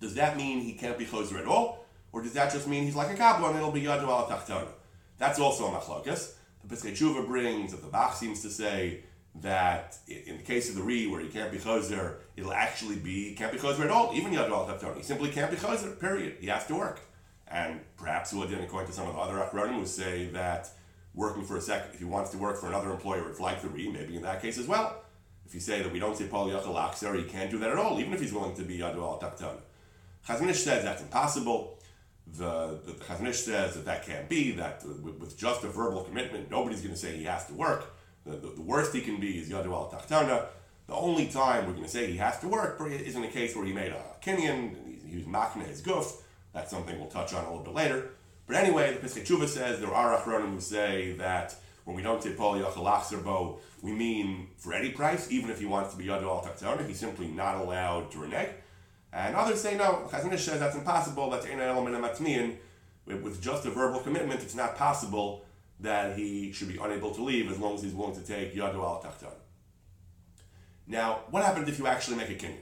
Does 0.00 0.14
that 0.14 0.36
mean 0.36 0.60
he 0.60 0.72
can't 0.74 0.98
be 0.98 1.06
choser 1.06 1.38
at 1.38 1.46
all, 1.46 1.86
or 2.12 2.20
does 2.20 2.32
that 2.32 2.52
just 2.52 2.66
mean 2.66 2.82
he's 2.84 2.96
like 2.96 3.16
a 3.16 3.20
kabbalan 3.20 3.50
and 3.50 3.56
it'll 3.58 3.70
be 3.70 3.82
yadu 3.82 4.08
al 4.08 4.26
tachtana? 4.26 4.66
That's 5.18 5.38
also 5.38 5.66
a 5.66 5.70
machlokas. 5.70 6.34
The 6.64 6.74
Pischei 6.74 6.96
Teshuva 6.96 7.24
brings 7.26 7.70
that 7.70 7.82
the 7.82 7.88
Bach 7.88 8.16
seems 8.16 8.42
to 8.42 8.50
say 8.50 9.04
that 9.36 9.96
in 10.08 10.36
the 10.36 10.42
case 10.42 10.68
of 10.68 10.74
the 10.74 10.82
Re, 10.82 11.06
where 11.06 11.20
he 11.20 11.28
can't 11.28 11.52
be 11.52 11.58
Chazer, 11.58 12.16
it'll 12.36 12.52
actually 12.52 12.96
be, 12.96 13.34
can't 13.34 13.52
be 13.52 13.58
Chazer 13.58 13.84
at 13.84 13.90
all, 13.90 14.12
even 14.14 14.32
Yadu 14.32 14.50
al 14.50 14.94
He 14.94 15.02
simply 15.02 15.30
can't 15.30 15.50
be 15.50 15.56
Chazer, 15.56 15.98
period. 16.00 16.38
He 16.40 16.48
has 16.48 16.66
to 16.66 16.74
work. 16.74 17.00
And 17.46 17.80
perhaps 17.96 18.32
Uladin, 18.32 18.62
according 18.64 18.88
to 18.88 18.94
some 18.94 19.06
of 19.06 19.14
the 19.14 19.20
other 19.20 19.34
Achronim, 19.34 19.78
would 19.78 19.88
say 19.88 20.26
that 20.28 20.70
working 21.14 21.44
for 21.44 21.56
a 21.56 21.60
second, 21.60 21.92
if 21.94 21.98
he 21.98 22.04
wants 22.04 22.30
to 22.30 22.38
work 22.38 22.58
for 22.58 22.68
another 22.68 22.90
employer, 22.90 23.28
it's 23.28 23.40
like 23.40 23.60
3, 23.60 23.90
maybe 23.90 24.16
in 24.16 24.22
that 24.22 24.40
case 24.40 24.58
as 24.58 24.66
well. 24.66 25.02
If 25.46 25.54
you 25.54 25.60
say 25.60 25.82
that 25.82 25.92
we 25.92 25.98
don't 25.98 26.16
say 26.16 26.24
Poel 26.24 27.16
he 27.16 27.24
can't 27.24 27.50
do 27.50 27.58
that 27.58 27.70
at 27.70 27.76
all, 27.76 27.98
even 27.98 28.12
if 28.12 28.20
he's 28.20 28.32
willing 28.32 28.54
to 28.56 28.62
be 28.62 28.78
Yadu 28.78 28.98
al 28.98 29.18
Takton. 29.18 29.56
Chazon 30.26 30.48
Ish 30.48 30.62
says 30.62 30.84
that's 30.84 31.02
impossible 31.02 31.80
the, 32.36 32.78
the, 32.84 32.92
the 32.92 33.32
says 33.32 33.74
that 33.74 33.84
that 33.84 34.06
can't 34.06 34.28
be, 34.28 34.52
that 34.52 34.84
with, 34.84 35.16
with, 35.16 35.36
just 35.36 35.64
a 35.64 35.68
verbal 35.68 36.04
commitment, 36.04 36.50
nobody's 36.50 36.80
going 36.80 36.94
to 36.94 37.00
say 37.00 37.16
he 37.16 37.24
has 37.24 37.46
to 37.46 37.54
work. 37.54 37.94
The, 38.24 38.36
the, 38.36 38.50
the, 38.50 38.62
worst 38.62 38.94
he 38.94 39.00
can 39.00 39.18
be 39.18 39.38
is 39.38 39.48
Yadu 39.48 39.72
al. 39.72 39.88
The 40.86 40.94
only 40.94 41.28
time 41.28 41.66
we're 41.66 41.72
going 41.72 41.84
to 41.84 41.90
say 41.90 42.10
he 42.10 42.16
has 42.18 42.38
to 42.40 42.48
work 42.48 42.80
is 42.86 43.14
in 43.14 43.24
a 43.24 43.28
case 43.28 43.54
where 43.54 43.64
he 43.64 43.72
made 43.72 43.92
a 43.92 44.02
Kinyan, 44.22 45.08
he 45.08 45.16
was 45.16 45.24
Machna 45.24 45.64
his 45.66 45.80
goof. 45.80 46.22
That's 46.52 46.70
something 46.70 46.98
we'll 46.98 47.08
touch 47.08 47.32
on 47.32 47.44
a 47.44 47.48
little 47.48 47.64
bit 47.64 47.74
later. 47.74 48.10
But 48.50 48.64
anyway, 48.64 48.98
the 49.00 49.06
Pischei 49.06 49.24
Teshuva 49.24 49.46
says 49.46 49.78
there 49.78 49.94
are 49.94 50.18
Achronim 50.18 50.54
who 50.54 50.60
say 50.60 51.12
that 51.18 51.54
when 51.84 51.94
we 51.94 52.02
don't 52.02 52.20
say 52.20 52.30
Poel 52.30 52.60
Yachal 52.60 53.60
we 53.80 53.92
mean 53.92 54.48
for 54.56 54.72
any 54.72 54.90
price, 54.90 55.30
even 55.30 55.50
if 55.50 55.60
he 55.60 55.66
wants 55.66 55.92
to 55.92 55.96
be 55.96 56.06
Yadu 56.06 56.24
al 56.24 56.42
Tachtana, 56.42 56.84
he's 56.84 56.98
simply 56.98 57.28
not 57.28 57.58
allowed 57.58 58.10
to 58.10 58.18
renege. 58.18 58.50
And 59.12 59.36
others 59.36 59.60
say 59.60 59.76
no, 59.76 60.08
Chazon 60.10 60.32
Ish 60.32 60.42
says 60.42 60.58
that's 60.58 60.74
impossible, 60.74 61.30
that's 61.30 61.46
an 61.46 61.60
element 61.60 61.94
matmian. 62.04 62.56
With 63.06 63.40
just 63.40 63.66
a 63.66 63.70
verbal 63.70 64.00
commitment, 64.00 64.42
it's 64.42 64.56
not 64.56 64.74
possible 64.74 65.44
that 65.78 66.18
he 66.18 66.50
should 66.50 66.68
be 66.68 66.78
unable 66.82 67.14
to 67.14 67.22
leave 67.22 67.48
as 67.52 67.58
long 67.60 67.76
as 67.76 67.84
he's 67.84 67.94
willing 67.94 68.16
to 68.16 68.26
take 68.26 68.52
Yadu 68.52 68.82
al 68.82 69.00
Tachtan. 69.00 69.32
Now, 70.88 71.20
what 71.30 71.44
happens 71.44 71.68
if 71.68 71.78
you 71.78 71.86
actually 71.86 72.16
make 72.16 72.30
a 72.30 72.34
kinyan? 72.34 72.56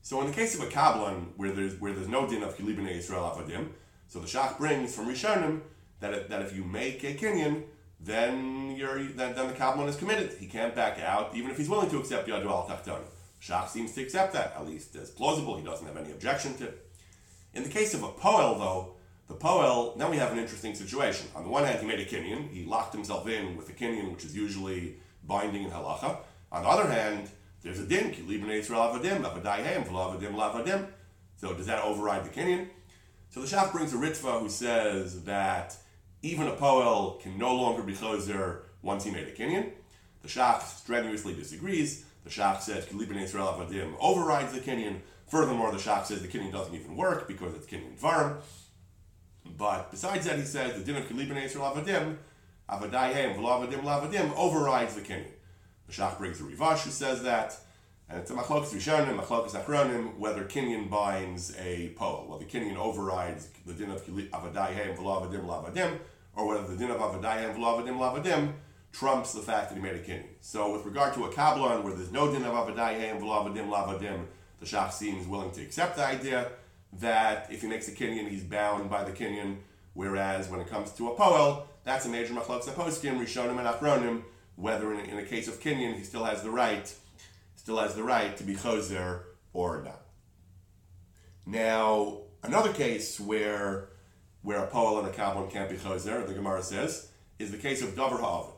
So 0.00 0.22
in 0.22 0.28
the 0.28 0.32
case 0.32 0.54
of 0.54 0.62
a 0.62 0.70
Kabbalan, 0.70 1.26
where 1.36 1.52
there's 1.52 1.78
where 1.78 1.92
there's 1.92 2.08
no 2.08 2.26
din 2.26 2.42
of 2.42 2.56
Kilibin 2.56 2.90
Israel 2.90 3.36
Avadim, 3.36 3.68
so 4.14 4.20
the 4.20 4.28
Shach 4.28 4.58
brings 4.58 4.94
from 4.94 5.08
Rishonim 5.08 5.62
that, 5.98 6.14
it, 6.14 6.30
that 6.30 6.40
if 6.40 6.54
you 6.54 6.62
make 6.62 7.02
a 7.02 7.14
kinyan, 7.14 7.64
then 7.98 8.76
you're 8.76 9.02
then, 9.06 9.34
then 9.34 9.48
the 9.48 9.54
Kabbalan 9.54 9.88
is 9.88 9.96
committed. 9.96 10.36
He 10.38 10.46
can't 10.46 10.72
back 10.72 11.00
out, 11.00 11.34
even 11.34 11.50
if 11.50 11.56
he's 11.56 11.68
willing 11.68 11.90
to 11.90 11.98
accept 11.98 12.28
Yadu 12.28 12.46
al 12.46 12.64
Tachtan. 12.68 13.00
Shach 13.42 13.68
seems 13.70 13.90
to 13.94 14.02
accept 14.02 14.32
that, 14.34 14.54
at 14.56 14.68
least 14.68 14.94
as 14.94 15.10
plausible. 15.10 15.56
He 15.56 15.64
doesn't 15.64 15.84
have 15.84 15.96
any 15.96 16.12
objection 16.12 16.56
to 16.58 16.66
it. 16.66 16.86
In 17.54 17.64
the 17.64 17.68
case 17.68 17.92
of 17.92 18.04
a 18.04 18.08
Poel, 18.08 18.56
though, 18.56 18.94
the 19.26 19.34
Poel, 19.34 19.96
now 19.96 20.08
we 20.08 20.16
have 20.18 20.30
an 20.30 20.38
interesting 20.38 20.76
situation. 20.76 21.26
On 21.34 21.42
the 21.42 21.50
one 21.50 21.64
hand, 21.64 21.80
he 21.80 21.86
made 21.88 21.98
a 21.98 22.04
Kinyan. 22.04 22.52
He 22.52 22.64
locked 22.64 22.94
himself 22.94 23.26
in 23.26 23.56
with 23.56 23.68
a 23.68 23.72
Kinyan, 23.72 24.12
which 24.12 24.24
is 24.24 24.36
usually 24.36 24.94
binding 25.26 25.64
in 25.64 25.72
halacha. 25.72 26.18
On 26.52 26.62
the 26.62 26.68
other 26.68 26.88
hand, 26.88 27.30
there's 27.62 27.80
a 27.80 27.84
din, 27.84 28.12
Kilibin 28.12 28.44
Yisrael 28.44 28.94
Avadim, 28.94 29.22
Avadayhem, 29.22 29.88
Vlavadim, 29.88 30.36
Lavadim. 30.36 30.86
So 31.34 31.52
does 31.52 31.66
that 31.66 31.82
override 31.82 32.24
the 32.24 32.30
Kinyan? 32.30 32.68
So 33.34 33.40
the 33.40 33.48
Shach 33.48 33.72
brings 33.72 33.92
a 33.92 33.96
Ritva 33.96 34.38
who 34.38 34.48
says 34.48 35.24
that 35.24 35.76
even 36.22 36.46
a 36.46 36.52
Poel 36.52 37.20
can 37.20 37.36
no 37.36 37.52
longer 37.52 37.82
be 37.82 37.92
Choser 37.92 38.60
once 38.80 39.02
he 39.02 39.10
made 39.10 39.26
a 39.26 39.32
Kinyan. 39.32 39.72
The 40.22 40.28
Shach 40.28 40.62
strenuously 40.62 41.34
disagrees. 41.34 42.04
The 42.22 42.30
Shach 42.30 42.60
says 42.60 42.86
Kilibin 42.86 43.20
Israel 43.20 43.48
Avadim 43.48 43.96
overrides 43.98 44.52
the 44.52 44.60
Kinyan. 44.60 45.00
Furthermore, 45.26 45.72
the 45.72 45.78
Shach 45.78 46.04
says 46.04 46.22
the 46.22 46.28
Kinyan 46.28 46.52
doesn't 46.52 46.76
even 46.76 46.94
work 46.94 47.26
because 47.26 47.56
it's 47.56 47.66
Kinyan 47.66 47.98
Dvarim. 47.98 48.36
But 49.58 49.90
besides 49.90 50.26
that, 50.26 50.38
he 50.38 50.44
says 50.44 50.78
the 50.78 50.84
din 50.84 51.02
of 51.02 51.08
Kilibin 51.08 51.42
Israel 51.42 51.74
Avadim, 51.74 52.18
Avadayhem 52.70 53.36
Vlavadim 53.36 53.82
Lavadim 53.82 54.32
overrides 54.36 54.94
the 54.94 55.00
Kinyan. 55.00 55.26
The 55.88 55.92
Shach 55.92 56.18
brings 56.18 56.40
a 56.40 56.44
Rivash 56.44 56.84
who 56.84 56.90
says 56.90 57.24
that. 57.24 57.58
And 58.08 58.20
it's 58.20 58.30
a 58.30 58.34
machlokas 58.34 58.72
rishonim, 58.72 59.18
machlokas 59.18 59.52
achronim, 59.52 60.16
whether 60.18 60.44
Kinyan 60.44 60.90
binds 60.90 61.54
a 61.58 61.94
poel, 61.98 62.28
whether 62.28 62.44
Kinyan 62.44 62.76
overrides 62.76 63.48
the 63.66 63.72
din 63.72 63.90
of 63.90 64.04
avadayhem 64.04 64.96
v'lavadim 64.96 65.44
lavadim, 65.44 65.98
or 66.36 66.48
whether 66.48 66.66
the 66.66 66.76
din 66.76 66.90
of 66.90 66.98
avadayhem 66.98 67.56
v'lavadim 67.56 67.98
lavadim 67.98 68.52
trumps 68.92 69.32
the 69.32 69.40
fact 69.40 69.70
that 69.70 69.76
he 69.76 69.80
made 69.80 69.94
a 69.94 70.00
Kinyan. 70.00 70.26
So 70.40 70.72
with 70.72 70.84
regard 70.84 71.14
to 71.14 71.24
a 71.24 71.32
kabbalan 71.32 71.82
where 71.82 71.94
there's 71.94 72.12
no 72.12 72.30
din 72.30 72.44
of 72.44 72.52
avadayim 72.52 73.20
v'lavadim 73.20 73.68
lavadim, 73.68 74.26
the 74.60 74.66
shach 74.66 74.92
seems 74.92 75.26
willing 75.26 75.50
to 75.52 75.62
accept 75.62 75.96
the 75.96 76.04
idea 76.04 76.52
that 77.00 77.48
if 77.50 77.62
he 77.62 77.68
makes 77.68 77.88
a 77.88 77.92
Kinyan, 77.92 78.28
he's 78.28 78.44
bound 78.44 78.88
by 78.90 79.02
the 79.02 79.12
Kinyan, 79.12 79.56
Whereas 79.94 80.48
when 80.48 80.60
it 80.60 80.68
comes 80.68 80.90
to 80.92 81.08
a 81.08 81.14
poel, 81.14 81.66
that's 81.84 82.04
a 82.04 82.08
major 82.08 82.34
machlokes 82.34 82.64
poskim, 82.64 83.18
rishonim 83.18 83.58
and 83.58 83.68
achronim. 83.68 84.22
Whether 84.56 84.92
in, 84.94 85.00
in 85.06 85.18
a 85.18 85.22
case 85.22 85.48
of 85.48 85.60
Kinyan, 85.60 85.96
he 85.96 86.02
still 86.02 86.24
has 86.24 86.42
the 86.42 86.50
right, 86.50 86.92
still 87.64 87.78
has 87.78 87.94
the 87.94 88.02
right 88.02 88.36
to 88.36 88.44
be 88.44 88.54
choser 88.54 89.22
or 89.54 89.82
not. 89.82 90.02
Now, 91.46 92.18
another 92.42 92.74
case 92.74 93.18
where 93.18 93.88
where 94.42 94.62
a 94.62 94.66
poel 94.68 94.98
and 94.98 95.08
a 95.08 95.10
kabbalan 95.10 95.50
can't 95.50 95.70
be 95.70 95.76
choser, 95.76 96.26
the 96.26 96.34
Gemara 96.34 96.62
says, 96.62 97.10
is 97.38 97.50
the 97.50 97.56
case 97.56 97.80
of 97.80 97.94
davar 97.94 98.20
ha'avid. 98.20 98.52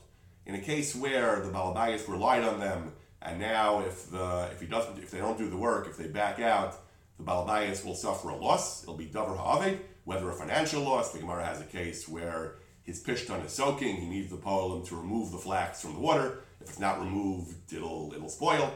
In 0.44 0.56
a 0.56 0.60
case 0.60 0.96
where 0.96 1.38
the 1.38 1.50
Balabayas 1.50 2.08
relied 2.08 2.42
on 2.42 2.58
them, 2.58 2.94
and 3.22 3.38
now 3.38 3.80
if 3.80 4.10
the 4.10 4.48
if 4.50 4.60
he 4.60 4.66
doesn't 4.66 4.98
if 4.98 5.12
they 5.12 5.18
don't 5.18 5.38
do 5.38 5.48
the 5.48 5.56
work, 5.56 5.86
if 5.86 5.96
they 5.96 6.08
back 6.08 6.40
out, 6.40 6.76
the 7.16 7.22
Balabayas 7.22 7.84
will 7.84 7.94
suffer 7.94 8.30
a 8.30 8.36
loss. 8.36 8.82
It'll 8.82 8.96
be 8.96 9.06
Davar 9.06 9.36
Ha'avid, 9.36 9.78
whether 10.02 10.28
a 10.28 10.34
financial 10.34 10.82
loss. 10.82 11.12
The 11.12 11.20
Gemara 11.20 11.44
has 11.44 11.60
a 11.60 11.64
case 11.64 12.08
where 12.08 12.56
his 12.82 13.00
pishton 13.04 13.44
is 13.46 13.52
soaking, 13.52 13.96
he 13.98 14.08
needs 14.08 14.30
the 14.30 14.36
poem 14.36 14.84
to 14.86 14.96
remove 14.96 15.30
the 15.30 15.38
flax 15.38 15.80
from 15.80 15.94
the 15.94 16.00
water. 16.00 16.40
If 16.60 16.70
it's 16.70 16.80
not 16.80 16.98
removed, 16.98 17.72
it'll 17.72 18.12
it'll 18.12 18.28
spoil. 18.28 18.72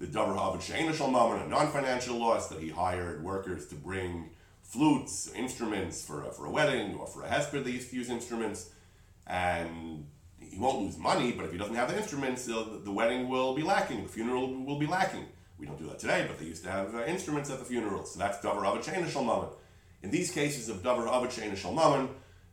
The 0.00 0.06
davar 0.06 0.34
ha'avad 0.34 0.62
she'ena 0.62 0.94
shalmaman, 0.94 1.42
a 1.42 1.48
non-financial 1.48 2.16
loss 2.16 2.48
that 2.48 2.58
he 2.58 2.70
hired 2.70 3.22
workers 3.22 3.66
to 3.66 3.74
bring 3.74 4.30
flutes, 4.62 5.30
instruments 5.34 6.02
for 6.02 6.24
a, 6.24 6.32
for 6.32 6.46
a 6.46 6.50
wedding 6.50 6.94
or 6.94 7.06
for 7.06 7.22
a 7.22 7.28
hesper. 7.28 7.60
They 7.60 7.72
used 7.72 7.90
to 7.90 7.96
use 7.96 8.08
instruments, 8.08 8.70
and 9.26 10.06
he 10.38 10.58
won't 10.58 10.80
lose 10.80 10.96
money. 10.96 11.32
But 11.32 11.44
if 11.44 11.52
he 11.52 11.58
doesn't 11.58 11.74
have 11.74 11.90
the 11.90 11.98
instruments, 11.98 12.46
the, 12.46 12.80
the 12.82 12.90
wedding 12.90 13.28
will 13.28 13.54
be 13.54 13.62
lacking. 13.62 14.04
The 14.04 14.08
funeral 14.08 14.64
will 14.64 14.78
be 14.78 14.86
lacking. 14.86 15.26
We 15.58 15.66
don't 15.66 15.78
do 15.78 15.86
that 15.88 15.98
today, 15.98 16.24
but 16.26 16.38
they 16.38 16.46
used 16.46 16.64
to 16.64 16.70
have 16.70 16.94
uh, 16.94 17.04
instruments 17.04 17.50
at 17.50 17.58
the 17.58 17.66
funerals. 17.66 18.14
So 18.14 18.20
that's 18.20 18.38
davar 18.38 18.64
ha'avad 18.64 18.82
she'ena 18.82 19.06
shalmaman. 19.06 19.50
In 20.02 20.10
these 20.10 20.30
cases 20.30 20.70
of 20.70 20.82
davar 20.82 21.06
ha'avad 21.06 21.30
she'ena 21.30 21.56
shalmaman, 21.56 22.08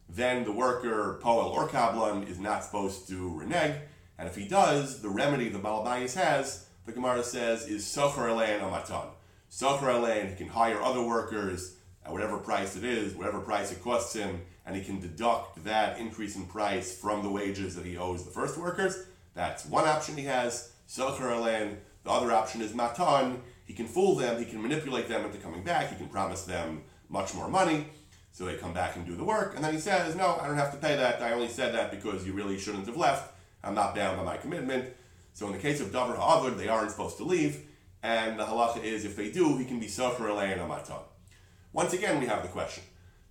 then 0.10 0.44
the 0.44 0.52
worker, 0.52 1.18
poel 1.24 1.52
or 1.52 1.70
kablan, 1.70 2.30
is 2.30 2.40
not 2.40 2.66
supposed 2.66 3.08
to 3.08 3.38
renege. 3.38 3.78
And 4.18 4.28
if 4.28 4.36
he 4.36 4.50
does, 4.50 5.02
the 5.02 5.10
remedy 5.10 5.48
the 5.48 5.60
Balabayas 5.60 6.16
has, 6.16 6.67
the 6.88 6.94
Gemara 6.94 7.22
says, 7.22 7.68
is 7.68 7.84
socher 7.84 8.30
alein 8.30 8.62
amatan. 8.62 9.10
Socher 9.52 10.30
he 10.30 10.36
can 10.36 10.48
hire 10.48 10.82
other 10.82 11.02
workers 11.02 11.76
at 12.06 12.14
whatever 12.14 12.38
price 12.38 12.78
it 12.78 12.86
is, 12.86 13.14
whatever 13.14 13.42
price 13.42 13.74
it 13.74 13.84
costs 13.84 14.14
him, 14.16 14.42
and 14.66 14.74
he 14.74 14.82
can 14.82 15.02
deduct 15.02 15.64
that 15.66 16.00
increase 16.00 16.38
in 16.38 16.46
price 16.46 16.98
from 16.98 17.24
the 17.24 17.30
wages 17.30 17.76
that 17.76 17.86
he 17.86 17.98
owes 17.98 18.24
the 18.24 18.32
first 18.32 18.58
workers. 18.58 19.06
That's 19.34 19.66
one 19.66 19.86
option 19.86 20.16
he 20.16 20.24
has. 20.24 20.72
Socher 20.88 21.30
alein. 21.30 21.76
The 22.06 22.10
other 22.10 22.32
option 22.32 22.62
is 22.62 22.74
matan. 22.74 23.42
He 23.66 23.74
can 23.74 23.86
fool 23.86 24.16
them, 24.16 24.40
he 24.40 24.46
can 24.46 24.62
manipulate 24.62 25.10
them 25.10 25.26
into 25.26 25.40
coming 25.40 25.64
back, 25.64 25.90
he 25.90 25.98
can 25.98 26.08
promise 26.08 26.44
them 26.44 26.84
much 27.10 27.34
more 27.34 27.50
money. 27.50 27.88
So 28.32 28.46
they 28.46 28.56
come 28.56 28.74
back 28.74 28.96
and 28.96 29.06
do 29.06 29.16
the 29.16 29.26
work, 29.26 29.56
and 29.56 29.64
then 29.64 29.74
he 29.74 29.80
says, 29.80 30.16
No, 30.16 30.38
I 30.42 30.48
don't 30.48 30.56
have 30.56 30.72
to 30.72 30.78
pay 30.78 30.96
that. 30.96 31.22
I 31.22 31.34
only 31.34 31.50
said 31.50 31.74
that 31.74 31.92
because 31.92 32.26
you 32.26 32.32
really 32.32 32.58
shouldn't 32.58 32.86
have 32.86 32.96
left. 32.96 33.34
I'm 33.62 33.76
not 33.76 33.94
bound 33.94 34.16
by 34.16 34.24
my 34.24 34.38
commitment. 34.38 34.94
So 35.38 35.46
in 35.46 35.52
the 35.52 35.60
case 35.60 35.80
of 35.82 35.92
Davar 35.92 36.16
Ha'avud, 36.16 36.58
they 36.58 36.68
aren't 36.68 36.90
supposed 36.90 37.18
to 37.18 37.24
leave, 37.24 37.62
and 38.02 38.40
the 38.40 38.44
halacha 38.44 38.84
is 38.84 39.06
if 39.06 39.16
they 39.16 39.30
do, 39.30 39.56
he 39.56 39.66
can 39.66 39.80
be 39.80 39.86
Socher 39.86 40.18
Elayin 40.18 40.58
tongue. 40.84 41.04
Once 41.74 41.94
again, 41.94 42.20
we 42.20 42.26
have 42.26 42.42
the 42.42 42.48
question. 42.48 42.84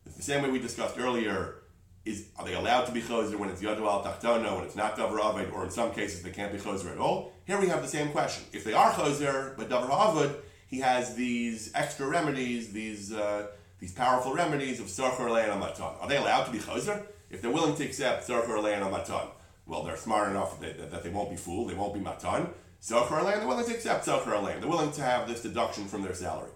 It's 0.05 0.15
the 0.15 0.23
same 0.23 0.45
way 0.45 0.51
we 0.51 0.61
discussed 0.61 0.97
earlier. 1.01 1.63
Is 2.05 2.29
are 2.39 2.45
they 2.45 2.55
allowed 2.55 2.85
to 2.85 2.93
be 2.93 3.03
choser 3.03 3.35
when 3.35 3.49
it's 3.49 3.61
yadu 3.61 3.81
al 3.81 4.05
tachtono, 4.05 4.55
when 4.55 4.65
it's 4.65 4.77
not 4.77 4.97
davar 4.97 5.19
aved, 5.19 5.53
or 5.53 5.65
in 5.65 5.71
some 5.71 5.91
cases 5.91 6.23
they 6.23 6.31
can't 6.31 6.53
be 6.53 6.59
choser 6.59 6.93
at 6.93 6.99
all? 6.99 7.33
Here 7.45 7.61
we 7.61 7.67
have 7.67 7.83
the 7.83 7.89
same 7.89 8.13
question. 8.13 8.45
If 8.53 8.63
they 8.63 8.73
are 8.73 8.93
choser, 8.93 9.57
but 9.57 9.69
davar 9.69 9.91
aved, 9.91 10.37
he 10.69 10.79
has 10.79 11.17
these 11.17 11.73
extra 11.75 12.07
remedies, 12.07 12.73
these 12.73 13.13
uh, 13.13 13.49
these 13.81 13.91
powerful 13.91 14.33
remedies 14.33 14.79
of 14.79 14.87
Sarchar 14.87 15.29
Lein 15.29 15.59
Matan. 15.59 15.97
Are 16.01 16.07
they 16.07 16.19
allowed 16.19 16.45
to 16.45 16.53
be 16.53 16.59
Chazer? 16.59 17.05
If 17.31 17.43
they're 17.43 17.51
willing 17.51 17.75
to 17.75 17.85
accept 17.85 18.29
Sarchar 18.29 18.63
Lein 18.63 18.89
Matan, 18.93 19.27
well, 19.67 19.83
they're 19.83 19.97
smart 19.97 20.31
enough 20.31 20.61
that, 20.61 20.79
that, 20.79 20.91
that, 20.91 21.03
they 21.03 21.11
won't 21.11 21.31
be 21.31 21.37
fooled, 21.37 21.71
they 21.71 21.75
won't 21.75 21.95
be 21.95 22.01
Matan. 22.01 22.49
Sarchar 22.81 23.25
Lein, 23.25 23.39
they're 23.39 23.49
willing 23.49 23.67
to 23.67 23.75
accept 23.75 24.07
Sarchar 24.07 24.43
Lein. 24.43 24.61
They're 24.61 24.69
willing 24.69 24.93
to 24.93 25.03
have 25.03 25.27
this 25.27 25.43
deduction 25.43 25.87
from 25.87 26.03
their 26.03 26.15
salary. 26.15 26.51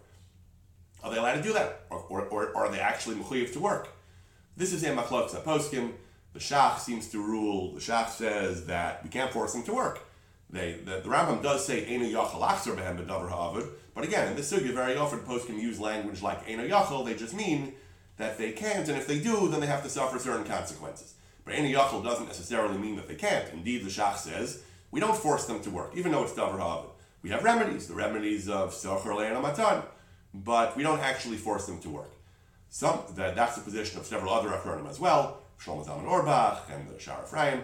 Are 1.03 1.11
they 1.11 1.17
allowed 1.17 1.37
to 1.37 1.43
do 1.43 1.53
that? 1.55 1.87
Or, 1.91 1.99
or, 1.99 2.23
or 2.29 2.55
are 2.57 2.71
they 2.71 2.79
actually 2.79 3.17
Mechuyev 3.17 3.53
to 3.55 3.61
work? 3.61 3.89
This 4.57 4.73
is 4.73 4.85
a 4.85 4.91
Machlokes 4.91 5.35
Poskim. 5.43 5.93
The 6.33 6.39
Shach 6.39 6.79
seems 6.79 7.09
to 7.09 7.19
rule, 7.21 7.73
the 7.73 7.81
Shach 7.81 8.11
says 8.11 8.67
that 8.67 9.03
we 9.03 9.11
can't 9.11 9.33
force 9.33 9.53
them 9.55 9.65
to 9.65 9.75
work. 9.75 10.07
They, 10.49 10.75
the, 10.85 11.01
the 11.01 11.09
Rambam 11.09 11.43
does 11.43 11.67
say 11.67 11.85
Eina 11.87 12.13
Yachal 12.13 12.41
Achzer 12.41 12.77
Behem 12.77 12.99
Bedavar 12.99 13.31
Ha'avid, 13.31 13.69
but 13.95 14.05
again, 14.05 14.29
in 14.29 14.37
this 14.37 14.53
sugya, 14.53 14.73
very 14.73 14.97
often 14.97 15.21
can 15.41 15.59
use 15.59 15.81
language 15.81 16.23
like 16.23 16.47
Eina 16.47 16.69
Yachal, 16.69 17.05
they 17.05 17.15
just 17.15 17.35
mean 17.35 17.73
that 18.17 18.39
they 18.39 18.53
can't, 18.53 18.89
and 18.89 18.97
if 18.97 19.07
they 19.07 19.19
do, 19.19 19.49
then 19.49 19.61
they 19.61 19.67
have 19.67 19.83
to 19.83 19.89
suffer 19.89 20.19
certain 20.19 20.45
consequences. 20.45 21.15
Eina 21.53 21.73
Yachal 21.75 22.03
doesn't 22.03 22.27
necessarily 22.27 22.79
mean 22.79 22.97
that 22.97 23.09
they 23.09 23.15
can't. 23.15 23.53
Indeed, 23.53 23.85
the 23.85 23.91
Shach 23.91 24.17
says, 24.17 24.63
we 24.91 25.01
don't 25.01 25.17
force 25.17 25.47
them 25.47 25.61
to 25.63 25.71
work, 25.71 25.93
even 25.95 26.13
though 26.13 26.25
it's 26.25 26.33
Davar 26.33 26.59
Ha'avid. 26.59 26.91
We 27.23 27.31
have 27.31 27.45
remedies, 27.45 27.87
the 27.87 27.95
remedies 27.95 28.49
of 28.49 28.73
Socher 28.73 29.05
Le'an 29.05 29.41
Matan, 29.43 29.83
but 30.33 30.77
we 30.77 30.83
don't 30.83 31.01
actually 31.01 31.37
force 31.37 31.67
them 31.67 31.81
to 31.81 31.89
work. 31.91 32.13
Some, 32.69 33.01
that, 33.17 33.35
that's 33.35 33.57
the 33.57 33.63
position 33.63 33.99
of 33.99 34.07
several 34.07 34.33
other 34.33 34.49
Achronim 34.49 34.89
as 34.89 34.99
well, 35.01 35.43
Shlomo 35.61 35.87
Zalman 35.87 36.07
Auerbach 36.07 36.69
and 36.71 36.89
the 36.89 36.99
Shaar 36.99 37.23
Ephraim 37.25 37.63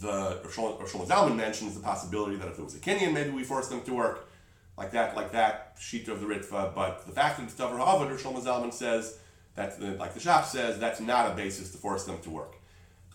the 0.00 0.40
Shlomo 0.44 1.06
Zalman 1.06 1.36
mentions 1.36 1.74
the 1.74 1.80
possibility 1.80 2.36
that 2.36 2.48
if 2.48 2.58
it 2.58 2.64
was 2.64 2.74
a 2.74 2.78
Kinyan, 2.78 3.12
maybe 3.12 3.30
we 3.30 3.44
force 3.44 3.68
them 3.68 3.82
to 3.82 3.94
work 3.94 4.28
like 4.76 4.90
that, 4.92 5.14
like 5.14 5.32
that 5.32 5.76
sheet 5.78 6.08
of 6.08 6.20
the 6.20 6.26
Ritva. 6.26 6.74
But 6.74 7.06
the 7.06 7.12
fact 7.12 7.38
that 7.38 7.44
it's 7.44 7.54
Davar 7.54 7.78
or 7.80 8.16
Shlomo 8.16 8.42
Zalman 8.42 8.72
says 8.72 9.18
that, 9.54 9.80
like 9.98 10.14
the 10.14 10.20
Shach 10.20 10.46
says, 10.46 10.78
that's 10.78 11.00
not 11.00 11.30
a 11.30 11.34
basis 11.34 11.70
to 11.72 11.78
force 11.78 12.04
them 12.04 12.20
to 12.22 12.30
work. 12.30 12.56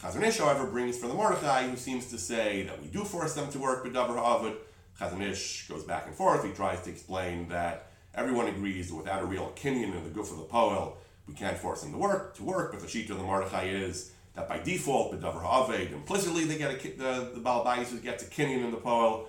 Chazon 0.01 0.25
Ish, 0.25 0.37
however, 0.37 0.65
brings 0.65 0.97
from 0.97 1.09
the 1.09 1.15
Mordechai, 1.15 1.67
who 1.67 1.75
seems 1.75 2.05
to 2.07 2.17
say 2.17 2.63
that 2.63 2.81
we 2.81 2.87
do 2.87 3.03
force 3.03 3.33
them 3.33 3.51
to 3.51 3.59
work 3.59 3.83
with 3.83 3.93
Davar 3.93 4.15
Havad. 4.15 4.55
Chazon 4.97 5.21
Ish 5.21 5.67
goes 5.67 5.83
back 5.83 6.07
and 6.07 6.15
forth. 6.15 6.45
He 6.45 6.51
tries 6.51 6.81
to 6.83 6.89
explain 6.89 7.49
that 7.49 7.91
everyone 8.15 8.47
agrees 8.47 8.89
that 8.89 8.95
without 8.95 9.21
a 9.21 9.25
real 9.25 9.51
Kinyan 9.57 9.95
in 9.95 10.03
the 10.05 10.09
goof 10.09 10.31
of 10.31 10.37
the 10.37 10.45
Poel, 10.45 10.93
we 11.27 11.33
can't 11.33 11.57
force 11.57 11.81
them 11.81 11.91
to 11.91 11.97
work. 11.97 12.35
To 12.37 12.43
work, 12.43 12.71
but 12.71 12.81
the 12.81 12.87
sheet 12.87 13.09
of 13.09 13.17
the 13.17 13.23
Mordechai 13.23 13.65
is 13.65 14.13
that 14.35 14.47
by 14.47 14.59
default, 14.59 15.19
Davar 15.19 15.43
Haved, 15.43 15.91
implicitly 15.91 16.45
they 16.45 16.57
get 16.57 16.71
a, 16.71 16.97
the, 16.97 17.31
the 17.35 17.41
Balabais 17.41 18.01
gets 18.01 18.23
a 18.23 18.27
Kinyan 18.27 18.63
in 18.63 18.71
the 18.71 18.77
Poel, 18.77 19.25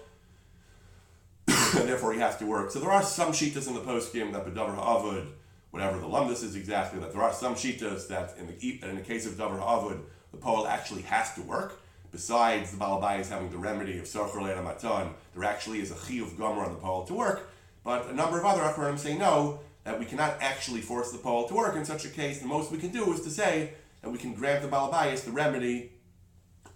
and 1.49 1.89
therefore 1.89 2.13
he 2.13 2.21
has 2.21 2.37
to 2.37 2.47
work. 2.47 2.71
So 2.71 2.79
there 2.79 2.93
are 2.93 3.03
some 3.03 3.33
Shitas 3.33 3.67
in 3.67 3.75
the 3.75 3.81
poskim 3.81 4.33
that 4.33 4.47
Davar 4.47 4.79
Havud, 4.79 5.27
whatever 5.73 5.99
the 5.99 6.07
Lumdus 6.07 6.45
is 6.45 6.55
exactly, 6.55 7.01
that 7.01 7.13
there 7.13 7.23
are 7.23 7.33
some 7.33 7.57
Shitas 7.57 8.07
that 8.07 8.37
in 8.39 8.47
the, 8.47 8.89
in 8.89 8.95
the 8.95 9.03
case 9.03 9.27
of 9.27 9.33
Davar 9.33 9.61
Havud, 9.61 10.01
the 10.33 10.39
Poel 10.39 10.69
actually 10.69 11.03
has 11.03 11.35
to 11.35 11.43
work. 11.43 11.81
Besides 12.13 12.73
the 12.73 12.77
Balabais 12.77 13.29
having 13.29 13.51
the 13.51 13.59
remedy 13.59 13.99
of 13.99 14.05
Socher 14.05 14.35
Leina 14.35 14.65
Matan, 14.65 15.15
there 15.35 15.45
actually 15.45 15.81
is 15.81 15.91
a 15.91 15.95
Chiyuv 15.95 16.37
Gomer 16.37 16.65
on 16.65 16.73
the 16.73 16.79
Poel 16.79 17.07
to 17.07 17.15
work. 17.15 17.51
But 17.85 18.09
a 18.09 18.15
number 18.15 18.39
of 18.39 18.45
other 18.45 18.63
Akharim 18.63 18.99
say 18.99 19.17
no, 19.17 19.61
that 19.85 19.99
we 19.99 20.05
cannot 20.05 20.37
actually 20.41 20.81
force 20.81 21.13
the 21.13 21.19
Poel 21.19 21.49
to 21.49 21.55
work. 21.55 21.77
In 21.77 21.85
such 21.85 22.05
a 22.05 22.09
case, 22.09 22.41
the 22.41 22.47
most 22.47 22.71
we 22.71 22.79
can 22.79 22.91
do 22.91 23.13
is 23.13 23.21
to 23.23 23.31
say 23.31 23.73
that 24.03 24.11
we 24.11 24.19
can 24.19 24.35
grant 24.35 24.63
the 24.63 24.69
Balabayas 24.69 25.25
the 25.25 25.31
remedy 25.31 25.93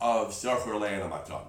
of 0.00 0.28
Sarchur 0.28 0.80
Le'an 0.80 1.08
Matan. 1.08 1.46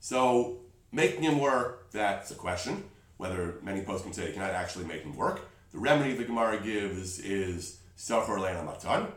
So, 0.00 0.60
making 0.92 1.22
him 1.22 1.38
work, 1.38 1.90
that's 1.90 2.30
a 2.30 2.34
question. 2.34 2.84
Whether 3.16 3.56
many 3.62 3.82
poskim 3.82 4.14
say 4.14 4.26
they 4.26 4.32
cannot 4.32 4.50
actually 4.50 4.86
make 4.86 5.02
him 5.02 5.16
work. 5.16 5.42
The 5.72 5.78
remedy 5.78 6.14
the 6.14 6.24
Gemara 6.24 6.60
gives 6.60 7.18
is 7.20 7.80
Sarchur 7.96 8.38
Le'an 8.38 8.64
Matan. 8.64 9.08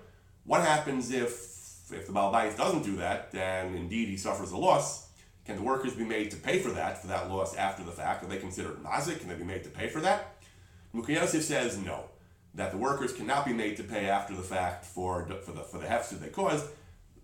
What 0.46 0.62
happens 0.62 1.12
if 1.12 1.32
if 1.92 2.08
the 2.08 2.14
Balabayas 2.14 2.58
doesn't 2.58 2.84
do 2.84 2.98
that, 2.98 3.32
then 3.32 3.76
indeed 3.76 4.10
he 4.10 4.18
suffers 4.18 4.52
a 4.52 4.58
loss? 4.58 5.08
Can 5.46 5.56
the 5.56 5.62
workers 5.62 5.96
be 5.96 6.04
made 6.04 6.30
to 6.32 6.38
pay 6.38 6.60
for 6.60 6.72
that, 6.72 7.02
for 7.02 7.08
that 7.08 7.30
loss 7.30 7.56
after 7.56 7.84
the 7.84 7.92
fact? 7.92 8.24
Are 8.24 8.28
they 8.28 8.38
considered 8.38 8.84
mazik? 8.84 9.20
Can 9.20 9.30
they 9.30 9.36
be 9.36 9.46
made 9.46 9.64
to 9.64 9.70
pay 9.70 9.88
for 9.88 10.02
that? 10.02 10.44
Mukayosef 10.94 11.42
says 11.42 11.78
no 11.78 12.06
that 12.54 12.72
the 12.72 12.78
workers 12.78 13.14
cannot 13.14 13.46
be 13.46 13.54
made 13.54 13.78
to 13.78 13.84
pay 13.84 14.08
after 14.10 14.36
the 14.36 14.42
fact 14.42 14.84
for, 14.84 15.26
for 15.46 15.52
the 15.52 15.62
for 15.62 15.78
the 15.78 15.88
hefsed 15.88 16.20
they 16.20 16.28
caused. 16.30 16.66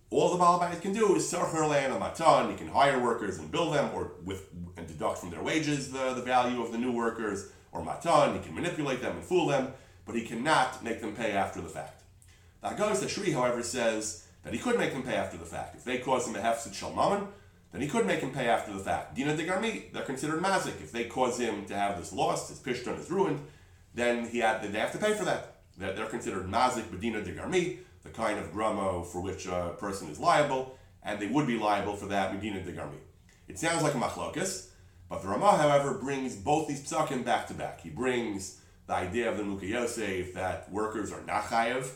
All 0.10 0.30
the 0.30 0.44
Balabais 0.44 0.80
can 0.80 0.94
do 0.94 1.16
is 1.16 1.30
sarcher 1.30 1.68
land 1.68 2.00
matan. 2.00 2.52
He 2.52 2.56
can 2.56 2.68
hire 2.68 3.00
workers 3.00 3.40
and 3.40 3.52
bill 3.52 3.72
them, 3.72 3.90
or 3.94 4.12
with 4.24 4.48
and 4.78 4.88
deduct 4.88 5.18
from 5.18 5.32
their 5.32 5.42
wages 5.42 5.92
the, 5.92 6.14
the 6.14 6.22
value 6.22 6.62
of 6.62 6.72
the 6.72 6.78
new 6.78 6.92
workers, 6.92 7.52
or 7.72 7.84
matan. 7.84 8.36
He 8.36 8.40
can 8.40 8.54
manipulate 8.54 9.02
them 9.02 9.18
and 9.18 9.26
fool 9.26 9.48
them, 9.48 9.74
but 10.06 10.16
he 10.16 10.22
cannot 10.22 10.84
make 10.84 11.02
them 11.02 11.16
pay 11.16 11.32
after 11.32 11.62
the 11.62 11.70
fact. 11.70 12.04
The 12.62 12.70
Hagahos 12.70 13.04
Asheri, 13.04 13.34
however, 13.34 13.64
says 13.64 14.28
that 14.44 14.54
he 14.54 14.60
could 14.60 14.78
make 14.78 14.94
them 14.94 15.04
pay 15.04 15.16
after 15.16 15.38
the 15.38 15.46
fact. 15.46 15.76
If 15.76 15.84
they 15.84 15.98
cause 15.98 16.28
him 16.28 16.36
a 16.36 16.42
hefsed 16.42 16.74
shalmaman, 16.74 17.28
then 17.72 17.82
he 17.82 17.88
could 17.88 18.06
make 18.06 18.20
him 18.20 18.32
pay 18.32 18.48
after 18.48 18.72
the 18.72 18.80
fact. 18.80 19.16
Dina 19.16 19.36
de 19.36 19.46
Garmi, 19.46 19.92
they're 19.92 20.04
considered 20.04 20.42
mazik. 20.42 20.82
If 20.82 20.92
they 20.92 21.06
cause 21.06 21.40
him 21.40 21.66
to 21.66 21.76
have 21.76 21.98
this 21.98 22.14
lost, 22.14 22.50
his 22.50 22.60
pishton 22.60 23.00
is 23.00 23.10
ruined, 23.10 23.40
then 23.96 24.28
he 24.28 24.40
had, 24.40 24.62
they 24.62 24.80
have 24.80 24.92
to 24.92 24.98
pay 24.98 25.14
for 25.14 25.26
that. 25.26 25.62
They're, 25.78 25.94
they're 25.94 26.06
considered 26.06 26.46
mazik 26.48 26.84
bedina 26.84 27.24
de 27.24 27.34
garmi, 27.34 27.80
the 28.04 28.10
kind 28.10 28.38
of 28.38 28.54
gramo 28.54 29.06
for 29.06 29.22
which 29.22 29.48
a 29.48 29.76
person 29.80 30.10
is 30.10 30.20
liable, 30.20 30.78
and 31.02 31.20
they 31.20 31.28
would 31.28 31.48
be 31.48 31.58
liable 31.58 31.96
for 31.96 32.06
that 32.08 32.34
medina 32.34 32.62
de 32.62 32.74
garmi. 32.74 33.00
It 33.48 33.58
sounds 33.58 33.82
like 33.82 33.96
a 33.96 33.98
machlokas, 33.98 34.70
but 35.10 35.22
the 35.22 35.28
Ramah, 35.30 35.58
however, 35.58 35.96
brings 35.96 36.36
both 36.36 36.68
these 36.68 36.88
psakim 36.88 37.24
back 37.26 37.48
to 37.48 37.54
back. 37.54 37.82
He 37.82 37.90
brings 37.90 38.60
the 38.88 38.94
idea 38.94 39.30
of 39.30 39.38
the 39.38 39.44
Muka 39.44 39.66
Yosef 39.66 40.34
that 40.34 40.72
workers 40.72 41.12
are 41.12 41.22
not 41.26 41.44
chayev 41.46 41.90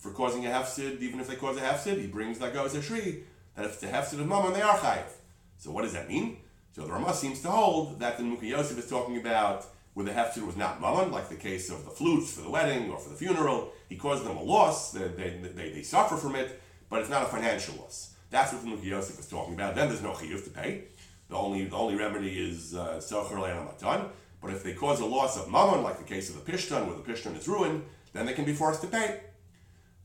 for 0.00 0.10
causing 0.10 0.46
a 0.46 0.48
hefsid, 0.48 1.00
even 1.00 1.20
if 1.20 1.28
they 1.28 1.36
cause 1.36 1.56
a 1.56 1.60
hefsid. 1.60 2.00
He 2.00 2.08
brings 2.08 2.38
that 2.40 2.52
goes 2.52 2.74
a 2.74 2.82
shri, 2.82 3.24
that 3.54 3.66
if 3.66 3.74
it's 3.74 3.82
a 3.84 3.88
hefsid 3.88 4.20
of 4.20 4.26
mammon, 4.26 4.54
they 4.54 4.62
are 4.62 4.76
chayev. 4.76 5.12
So 5.58 5.70
what 5.70 5.82
does 5.82 5.92
that 5.92 6.08
mean? 6.08 6.38
So 6.72 6.82
the 6.82 6.92
Ramah 6.92 7.14
seems 7.14 7.42
to 7.42 7.50
hold 7.50 8.00
that 8.00 8.16
the 8.16 8.24
Muka 8.24 8.46
Yosef 8.46 8.78
is 8.78 8.88
talking 8.88 9.18
about 9.18 9.66
where 9.94 10.06
the 10.06 10.12
hefsed 10.12 10.42
was 10.42 10.56
not 10.56 10.80
mammon, 10.80 11.12
like 11.12 11.28
the 11.28 11.34
case 11.34 11.68
of 11.68 11.84
the 11.84 11.90
flutes 11.90 12.32
for 12.32 12.40
the 12.40 12.50
wedding 12.50 12.90
or 12.90 12.98
for 12.98 13.10
the 13.10 13.16
funeral. 13.16 13.72
He 13.88 13.96
caused 13.96 14.24
them 14.24 14.36
a 14.36 14.42
loss, 14.42 14.92
they, 14.92 15.08
they, 15.08 15.30
they, 15.54 15.70
they 15.70 15.82
suffer 15.82 16.16
from 16.16 16.36
it, 16.36 16.60
but 16.88 17.00
it's 17.00 17.10
not 17.10 17.22
a 17.22 17.26
financial 17.26 17.74
loss. 17.76 18.14
That's 18.30 18.52
what 18.52 18.62
the 18.62 18.70
Nuki 18.70 18.84
Yosef 18.84 19.18
is 19.18 19.26
talking 19.26 19.54
about. 19.54 19.74
Then 19.74 19.88
there's 19.88 20.02
no 20.02 20.12
chiyuv 20.12 20.44
to 20.44 20.50
pay. 20.50 20.84
The 21.28 21.36
only, 21.36 21.64
the 21.64 21.76
only 21.76 21.96
remedy 21.96 22.38
is 22.38 22.74
uh, 22.74 23.00
socher 23.00 23.36
uh, 23.36 23.64
matan. 23.64 24.08
But 24.40 24.52
if 24.52 24.62
they 24.62 24.72
cause 24.72 25.00
a 25.00 25.04
loss 25.04 25.36
of 25.36 25.50
mammon, 25.50 25.82
like 25.82 25.98
the 25.98 26.04
case 26.04 26.30
of 26.30 26.42
the 26.42 26.50
pishtan, 26.50 26.86
where 26.86 26.96
the 26.96 27.02
pishtan 27.02 27.36
is 27.36 27.46
ruined, 27.46 27.84
then 28.12 28.26
they 28.26 28.32
can 28.32 28.44
be 28.44 28.54
forced 28.54 28.80
to 28.82 28.86
pay. 28.86 29.20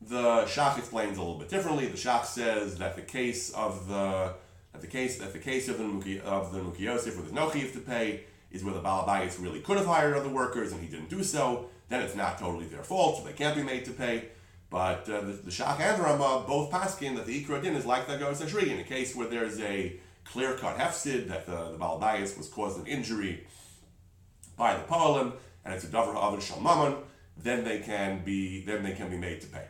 The 0.02 0.44
Shach 0.46 0.78
explains 0.78 1.18
a 1.18 1.22
little 1.22 1.38
bit 1.38 1.50
differently. 1.50 1.88
The 1.88 1.98
Shach 1.98 2.25
says 2.25 2.78
that 2.78 2.96
the 2.96 3.02
case 3.02 3.52
of 3.52 3.88
the 3.88 4.34
that 4.74 4.82
the 4.82 4.88
case 4.88 5.18
that 5.20 5.34
the 5.34 5.40
case 5.40 5.68
of 5.70 5.78
the 5.78 5.84
Muki, 5.84 6.20
of 6.20 6.52
the 6.52 6.62
Muki 6.62 6.88
with 6.88 7.32
no 7.34 7.50
chiv 7.50 7.72
to 7.74 7.80
pay 7.80 8.22
is 8.52 8.64
where 8.64 8.74
the 8.74 8.82
Balabayas 8.82 9.42
really 9.42 9.62
could 9.62 9.78
have 9.78 9.86
hired 9.86 10.16
other 10.16 10.30
workers 10.30 10.72
and 10.72 10.82
he 10.82 10.88
didn't 10.88 11.10
do 11.10 11.24
so. 11.24 11.70
Then 11.90 12.02
it's 12.02 12.16
not 12.16 12.40
totally 12.40 12.66
their 12.66 12.84
fault, 12.84 13.18
so 13.18 13.24
they 13.24 13.34
can't 13.34 13.56
be 13.56 13.64
made 13.64 13.86
to 13.86 13.92
pay. 13.92 14.30
But 14.70 15.08
uh, 15.10 15.22
the, 15.22 15.34
the 15.34 15.52
Shach 15.52 15.80
and 15.80 16.02
the 16.02 16.44
both 16.48 16.72
paskin 16.72 17.16
that 17.16 17.25
the 17.25 17.44
Ikra 17.44 17.62
din 17.62 17.75
is 17.75 17.86
like 17.86 18.08
the 18.08 18.18
Goes 18.18 18.42
in 18.42 18.80
a 18.80 18.84
case 18.84 19.16
where 19.16 19.28
there's 19.28 19.60
a 19.60 19.98
clear 20.25 20.56
cut 20.58 20.78
hefsid 20.78 21.28
that 21.28 21.46
the, 21.46 21.72
the 21.72 21.78
Balabayas 21.78 22.38
was 22.38 22.48
caused 22.48 22.80
an 22.80 22.88
injury 22.88 23.46
by 24.58 24.75
the 24.75 24.84
Palim 24.84 25.34
and 25.64 25.74
it's 25.74 25.84
a 25.84 25.88
Davar 25.88 26.16
Avin 26.16 26.40
Shalmaman, 26.40 26.98
then 27.38 27.64
they 27.64 27.80
can 27.80 28.24
be 28.24 28.64
then 28.66 28.84
they 28.84 28.94
can 28.94 29.10
be 29.10 29.18
made 29.18 29.42
to 29.42 29.48
pay. 29.48 29.66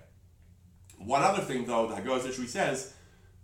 One 0.97 1.21
other 1.21 1.41
thing 1.41 1.65
though, 1.65 1.87
the 1.87 1.95
Hagahos 1.95 2.21
Asheri 2.21 2.47
says 2.47 2.93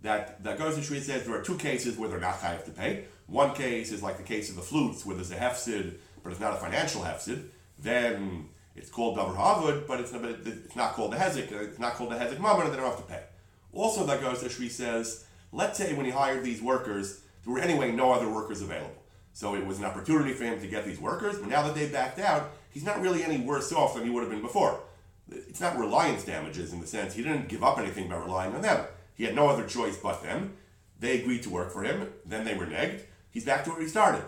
that 0.02 0.42
the 0.42 0.50
Hagahos 0.50 0.74
Asheri 0.74 1.00
says 1.00 1.24
there 1.24 1.34
are 1.34 1.42
two 1.42 1.56
cases 1.56 1.96
where 1.96 2.08
they're 2.08 2.20
not 2.20 2.40
chayav 2.40 2.64
to 2.64 2.70
pay. 2.70 3.04
One 3.26 3.54
case 3.54 3.92
is 3.92 4.02
like 4.02 4.16
the 4.16 4.22
case 4.22 4.50
of 4.50 4.56
the 4.56 4.62
flutes, 4.62 5.06
where 5.06 5.16
there's 5.16 5.30
a 5.30 5.36
hefsid, 5.36 5.94
but 6.22 6.32
it's 6.32 6.40
not 6.40 6.54
a 6.54 6.56
financial 6.56 7.02
hefsid. 7.02 7.44
Then 7.78 8.48
it's 8.74 8.90
called 8.90 9.16
davar 9.16 9.36
havud, 9.36 9.86
but 9.86 10.00
it's 10.00 10.12
not, 10.12 10.24
it's 10.24 10.76
not 10.76 10.94
called 10.94 11.12
the 11.12 11.16
hezek. 11.16 11.52
Uh, 11.52 11.62
it's 11.62 11.78
not 11.78 11.94
called 11.94 12.10
the 12.10 12.16
hezek 12.16 12.40
mammon, 12.40 12.66
and 12.66 12.72
they 12.72 12.76
don't 12.76 12.86
have 12.86 12.96
to 12.96 13.02
pay. 13.02 13.22
Also, 13.72 14.04
the 14.04 14.16
Hagahos 14.16 14.44
Asheri 14.44 14.70
says, 14.70 15.24
let's 15.50 15.78
say 15.78 15.94
when 15.94 16.04
he 16.04 16.12
hired 16.12 16.44
these 16.44 16.60
workers, 16.60 17.22
there 17.44 17.54
were 17.54 17.60
anyway 17.60 17.90
no 17.90 18.12
other 18.12 18.28
workers 18.28 18.60
available. 18.60 19.02
So 19.32 19.54
it 19.54 19.64
was 19.64 19.78
an 19.78 19.84
opportunity 19.86 20.34
for 20.34 20.44
him 20.44 20.60
to 20.60 20.66
get 20.66 20.84
these 20.84 21.00
workers, 21.00 21.38
but 21.38 21.48
now 21.48 21.62
that 21.62 21.74
they 21.74 21.88
backed 21.88 22.18
out, 22.18 22.50
he's 22.70 22.84
not 22.84 23.00
really 23.00 23.22
any 23.24 23.38
worse 23.38 23.72
off 23.72 23.94
than 23.94 24.04
he 24.04 24.10
would 24.10 24.22
have 24.22 24.30
been 24.30 24.42
before. 24.42 24.80
It's 25.48 25.60
not 25.60 25.78
reliance 25.78 26.24
damages 26.24 26.72
in 26.72 26.80
the 26.80 26.86
sense 26.86 27.14
he 27.14 27.22
didn't 27.22 27.48
give 27.48 27.64
up 27.64 27.78
anything 27.78 28.08
by 28.08 28.16
relying 28.16 28.54
on 28.54 28.62
them. 28.62 28.86
He 29.14 29.24
had 29.24 29.34
no 29.34 29.48
other 29.48 29.66
choice 29.66 29.96
but 29.96 30.22
them. 30.22 30.54
They 30.98 31.20
agreed 31.20 31.42
to 31.44 31.50
work 31.50 31.72
for 31.72 31.82
him, 31.82 32.12
then 32.24 32.44
they 32.44 32.54
were 32.54 32.66
negged. 32.66 33.02
He's 33.30 33.44
back 33.44 33.64
to 33.64 33.70
where 33.70 33.80
he 33.80 33.88
started. 33.88 34.24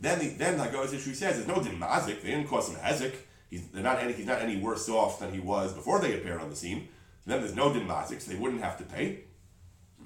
Then 0.00 0.18
the, 0.18 0.28
then 0.28 0.58
like 0.58 0.72
Goes 0.72 0.90
says, 0.90 1.18
there's 1.18 1.46
no 1.46 1.62
din 1.62 1.78
mazik, 1.78 2.22
they 2.22 2.30
didn't 2.30 2.48
cause 2.48 2.68
him 2.68 2.76
hezek. 2.76 3.14
He's 3.50 3.62
not 3.72 4.02
any 4.02 4.12
he's 4.12 4.26
not 4.26 4.40
any 4.40 4.56
worse 4.56 4.88
off 4.88 5.20
than 5.20 5.32
he 5.32 5.40
was 5.40 5.72
before 5.72 6.00
they 6.00 6.14
appeared 6.14 6.40
on 6.40 6.50
the 6.50 6.56
scene. 6.56 6.88
Then 7.26 7.40
there's 7.40 7.54
no 7.54 7.72
din 7.72 7.86
mazik, 7.86 8.20
so 8.20 8.30
they 8.30 8.38
wouldn't 8.38 8.62
have 8.62 8.78
to 8.78 8.84
pay. 8.84 9.20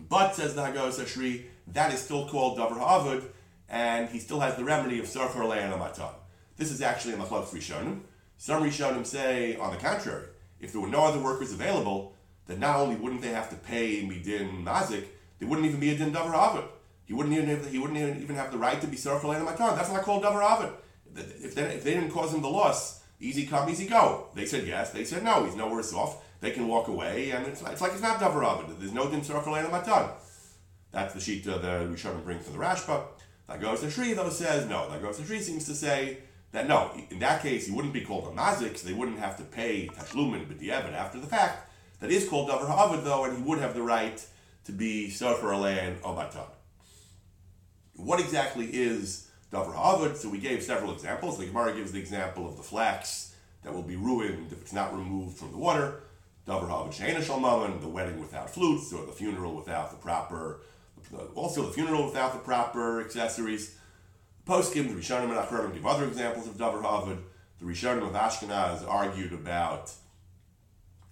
But 0.09 0.35
says 0.35 0.55
the 0.55 0.63
Hagahos 0.63 1.01
Asheri, 1.01 1.45
that 1.69 1.93
is 1.93 2.01
still 2.01 2.29
called 2.29 2.59
davar 2.59 2.79
havud, 2.79 3.25
and 3.69 4.09
he 4.09 4.19
still 4.19 4.41
has 4.41 4.57
the 4.57 4.65
remedy 4.65 4.99
of 4.99 5.07
Sarfar 5.07 5.43
Le'an 5.43 5.73
Amatan. 5.73 6.15
This 6.57 6.71
is 6.71 6.83
actually 6.83 7.15
a 7.15 7.17
Machlok 7.17 7.47
Rishonim. 7.47 8.01
Some 8.37 8.63
Rishonim 8.63 9.05
say, 9.05 9.57
on 9.57 9.73
the 9.73 9.79
contrary, 9.79 10.27
if 10.61 10.73
there 10.73 10.81
were 10.81 10.89
no 10.89 11.05
other 11.05 11.19
workers 11.19 11.53
available, 11.53 12.15
then 12.47 12.61
not 12.61 12.77
only 12.77 12.97
wouldn't 12.97 13.23
they 13.23 13.29
have 13.29 13.51
to 13.51 13.57
pay 13.57 14.03
Midin 14.03 14.65
Mazik, 14.65 15.07
they 15.39 15.47
wouldn't 15.47 15.67
even 15.67 15.81
be 15.81 15.91
a 15.91 15.97
Din 15.97 16.13
Davar 16.13 16.35
Avid. 16.35 16.65
He 17.05 17.15
wouldn't 17.15 17.35
even 17.35 17.49
have, 17.49 17.71
he 17.71 17.79
wouldn't 17.79 18.21
even 18.21 18.37
have 18.37 18.51
the 18.51 18.59
right 18.59 18.81
to 18.81 18.87
be 18.87 18.97
Sarfar 18.97 19.23
Le'an 19.23 19.47
Amatan. 19.47 19.77
That's 19.77 19.93
not 19.93 20.03
called 20.03 20.25
Davar 20.25 20.43
Avid. 20.43 20.73
If 21.17 21.55
they, 21.55 21.63
if 21.63 21.85
they 21.85 21.95
didn't 21.95 22.11
cause 22.11 22.35
him 22.35 22.43
the 22.43 22.49
loss, 22.49 23.03
easy 23.21 23.47
come, 23.47 23.69
easy 23.69 23.87
go. 23.87 24.29
They 24.35 24.47
said 24.47 24.67
yes, 24.67 24.91
they 24.91 25.05
said 25.05 25.23
no, 25.25 25.45
he's 25.45 25.57
no 25.57 25.69
worse 25.71 25.93
off. 25.93 26.25
They 26.41 26.51
can 26.51 26.69
walk 26.69 26.89
away, 26.89 27.31
and 27.31 27.47
it's, 27.47 27.63
it's 27.63 27.81
like 27.81 27.93
it's 27.93 28.03
not 28.03 28.21
Davar 28.21 28.45
Avid. 28.45 28.79
There's 28.79 28.93
no 28.93 29.09
Din 29.11 29.21
Sarfar 29.21 29.45
Le'an 29.45 29.71
Amatan. 29.71 30.11
That's 30.91 31.15
the 31.15 31.21
sheet 31.21 31.47
uh, 31.47 31.59
the 31.59 31.69
Rishonim 31.93 32.25
bring 32.25 32.41
from 32.41 32.55
the 32.55 32.59
Rashba. 32.59 33.03
That 33.47 33.61
goes 33.61 33.81
to 33.81 33.91
Shri, 33.91 34.13
though, 34.15 34.29
says 34.29 34.69
no. 34.69 34.91
That 34.91 35.03
goes 35.03 35.19
to 35.19 35.25
Shri 35.25 35.41
seems 35.41 35.65
to 35.67 35.75
say 35.75 36.19
that 36.53 36.67
no, 36.67 36.93
in 37.11 37.19
that 37.19 37.43
case, 37.43 37.67
he 37.67 37.73
wouldn't 37.73 37.93
be 37.93 38.01
called 38.01 38.27
a 38.27 38.37
mazik, 38.37 38.77
so 38.77 38.87
they 38.87 38.95
wouldn't 38.95 39.19
have 39.19 39.37
to 39.37 39.45
pay 39.45 39.89
tashlumin 39.89 40.47
b'diavad 40.47 40.95
after 40.95 41.21
the 41.21 41.27
fact. 41.27 41.71
That 42.01 42.11
is 42.11 42.29
called 42.29 42.49
davar 42.49 42.67
ha'avad, 42.67 43.05
though, 43.05 43.25
and 43.25 43.37
he 43.37 43.43
would 43.43 43.59
have 43.59 43.75
the 43.75 43.83
right 43.83 44.25
to 44.65 44.73
be 44.73 45.09
sofer 45.09 45.53
alein 45.53 46.01
obatan. 46.01 46.47
What 47.97 48.21
exactly 48.21 48.67
is 48.67 49.29
davar 49.53 49.75
ha'avad? 49.75 50.17
So 50.17 50.29
we 50.29 50.39
gave 50.39 50.63
several 50.63 50.93
examples. 50.93 51.39
The 51.39 51.47
Gemara 51.47 51.75
gives 51.75 51.93
the 51.93 51.99
example 51.99 52.49
of 52.49 52.57
the 52.57 52.63
flax 52.63 53.35
that 53.65 53.75
will 53.75 53.83
be 53.83 53.97
ruined 53.97 54.53
if 54.53 54.63
it's 54.63 54.73
not 54.73 54.95
removed 54.95 55.37
from 55.37 55.51
the 55.51 55.59
water. 55.59 56.03
Davar 56.47 56.69
ha'avad 56.69 56.95
she'ena 56.95 57.21
shalmaman, 57.21 57.81
the 57.81 57.89
wedding 57.89 58.21
without 58.21 58.49
flutes, 58.49 58.93
or 58.93 59.05
the 59.05 59.13
funeral 59.13 59.55
without 59.55 59.91
the 59.91 59.97
proper 59.97 60.61
also 61.35 61.67
the 61.67 61.73
funeral 61.73 62.07
without 62.07 62.33
the 62.33 62.39
proper 62.39 63.01
accessories. 63.01 63.77
Poskim, 64.49 64.89
the 64.89 64.95
Rishonim 64.95 65.25
and 65.25 65.33
Achronim 65.33 65.75
give 65.75 65.85
other 65.85 66.07
examples 66.07 66.47
of 66.47 66.55
Davar 66.55 66.83
Havud. 66.83 67.19
The 67.59 67.67
Rishonim 67.67 68.09
of 68.09 68.15
Ashkenaz 68.15 68.89
argued 68.89 69.35
about 69.35 69.93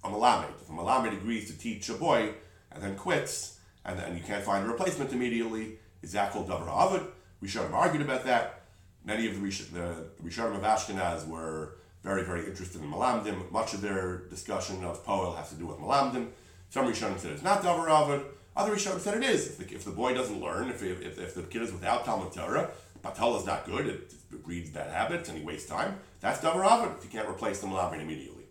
a 0.03 0.09
Malamed. 0.09 0.55
If 0.62 0.70
a 0.70 0.72
Malamed 0.72 1.12
agrees 1.12 1.51
to 1.51 1.59
teach 1.59 1.90
a 1.90 1.94
boy 1.94 2.31
and 2.72 2.83
then 2.83 2.96
quits, 2.96 3.59
and 3.85 3.99
then 3.99 4.16
you 4.16 4.22
can't 4.22 4.42
find 4.42 4.64
a 4.64 4.68
replacement 4.68 5.12
immediately, 5.12 5.79
is 6.01 6.12
that 6.12 6.33
called 6.33 6.49
Davar 6.49 6.66
Havud? 6.66 7.09
Rishonim 7.44 7.75
argued 7.75 8.01
about 8.01 8.25
that. 8.25 8.62
Many 9.05 9.29
of 9.29 9.35
the, 9.35 9.40
Rish- 9.40 9.66
the, 9.66 10.07
the 10.18 10.22
Rishonim 10.27 10.57
of 10.57 10.62
Ashkenaz 10.62 11.29
were 11.29 11.75
very, 12.03 12.25
very 12.25 12.46
interested 12.46 12.81
in 12.81 12.90
Malamdim. 12.90 13.53
Much 13.53 13.75
of 13.75 13.83
their 13.83 14.22
discussion 14.31 14.83
of 14.83 15.05
Poel 15.05 15.37
has 15.37 15.51
to 15.51 15.57
do 15.57 15.66
with 15.66 15.77
Malamdim. 15.77 16.29
Some 16.70 16.87
Rishonim 16.87 17.18
said 17.18 17.33
it's 17.33 17.42
not 17.42 17.62
Davar 17.62 17.87
Havud. 17.87 18.25
Other 18.57 18.75
Rishonim 18.75 19.01
said 19.01 19.18
it 19.18 19.25
is. 19.25 19.46
If 19.46 19.59
the, 19.59 19.75
if 19.75 19.85
the 19.85 19.90
boy 19.90 20.14
doesn't 20.14 20.40
learn, 20.40 20.70
if, 20.70 20.83
if, 20.83 21.18
if 21.18 21.35
the 21.35 21.42
kid 21.42 21.61
is 21.61 21.70
without 21.70 22.07
Talmud 22.07 22.33
Torah, 22.33 22.70
Batal 23.14 23.38
is 23.38 23.47
not 23.47 23.64
good, 23.64 23.87
it, 23.87 24.12
breeds 24.45 24.71
bad 24.71 24.92
habits 24.92 25.29
and 25.29 25.38
he 25.38 25.45
wastes 25.45 25.69
time, 25.69 25.99
that's 26.21 26.40
Davar 26.40 26.64
Avin 26.64 26.95
if 26.99 27.05
you 27.05 27.11
can't 27.11 27.29
replace 27.29 27.61
the 27.61 27.66
Malamed 27.66 28.03
immediately. 28.03 28.45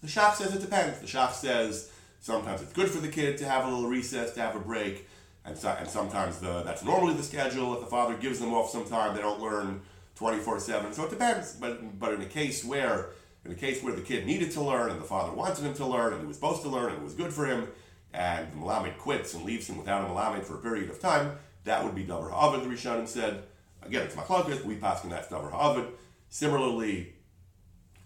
The 0.00 0.08
Shach 0.08 0.34
says 0.34 0.54
it 0.54 0.60
depends. 0.60 1.00
The 1.00 1.06
Shach 1.06 1.32
says 1.32 1.90
sometimes 2.20 2.62
it's 2.62 2.72
good 2.72 2.88
for 2.88 3.00
the 3.00 3.08
kid 3.08 3.36
to 3.38 3.44
have 3.44 3.64
a 3.64 3.68
little 3.68 3.88
recess, 3.88 4.32
to 4.34 4.40
have 4.40 4.56
a 4.56 4.60
break, 4.60 5.08
and, 5.44 5.56
so, 5.56 5.68
and 5.70 5.88
sometimes 5.88 6.38
the, 6.38 6.62
that's 6.62 6.84
normally 6.84 7.14
the 7.14 7.22
schedule. 7.22 7.74
If 7.74 7.80
the 7.80 7.86
father 7.86 8.16
gives 8.16 8.38
them 8.38 8.54
off 8.54 8.70
some 8.70 8.86
time, 8.86 9.14
they 9.14 9.22
don't 9.22 9.40
learn 9.40 9.82
24-7. 10.18 10.94
So 10.94 11.04
it 11.04 11.10
depends. 11.10 11.54
But, 11.54 11.98
but 11.98 12.14
in 12.14 12.20
a 12.22 12.26
case 12.26 12.64
where 12.64 13.10
in 13.44 13.52
a 13.52 13.54
case 13.54 13.82
where 13.82 13.94
the 13.94 14.02
kid 14.02 14.26
needed 14.26 14.50
to 14.52 14.62
learn 14.62 14.90
and 14.90 15.00
the 15.00 15.04
father 15.04 15.32
wanted 15.32 15.64
him 15.64 15.74
to 15.74 15.86
learn 15.86 16.12
and 16.12 16.20
he 16.20 16.26
was 16.26 16.36
supposed 16.36 16.62
to 16.62 16.68
learn 16.68 16.92
and 16.92 17.00
it 17.00 17.04
was 17.04 17.14
good 17.14 17.32
for 17.32 17.46
him, 17.46 17.68
and 18.12 18.50
the 18.52 18.56
Malamed 18.56 18.98
quits 18.98 19.34
and 19.34 19.44
leaves 19.44 19.68
him 19.68 19.78
without 19.78 20.04
a 20.04 20.12
Malamed 20.12 20.44
for 20.44 20.56
a 20.56 20.58
period 20.58 20.90
of 20.90 21.00
time, 21.00 21.32
that 21.64 21.84
would 21.84 21.94
be 21.94 22.04
Davar 22.04 22.30
Ha'avid, 22.30 22.62
the 22.62 22.74
Rishonim 22.74 23.06
said. 23.06 23.44
Again, 23.82 24.02
it's 24.02 24.14
Machlokes, 24.14 24.64
we 24.64 24.76
pass 24.76 25.04
on 25.04 25.10
that's 25.10 25.28
Davar 25.28 25.50
Ha'avid. 25.50 25.88
Similarly, 26.28 27.14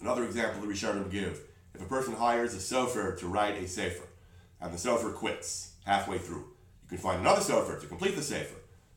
another 0.00 0.24
example 0.24 0.60
the 0.60 0.72
Rishonim 0.72 1.10
give, 1.10 1.40
if 1.74 1.80
a 1.80 1.86
person 1.86 2.14
hires 2.14 2.54
a 2.54 2.58
sofer 2.58 3.18
to 3.18 3.26
write 3.26 3.56
a 3.56 3.66
sefer, 3.66 4.06
and 4.60 4.72
the 4.72 4.78
sofer 4.78 5.14
quits 5.14 5.72
halfway 5.84 6.18
through, 6.18 6.46
you 6.82 6.88
can 6.88 6.98
find 6.98 7.20
another 7.20 7.40
sofer 7.40 7.80
to 7.80 7.86
complete 7.86 8.16
the 8.16 8.22
sefer, 8.22 8.56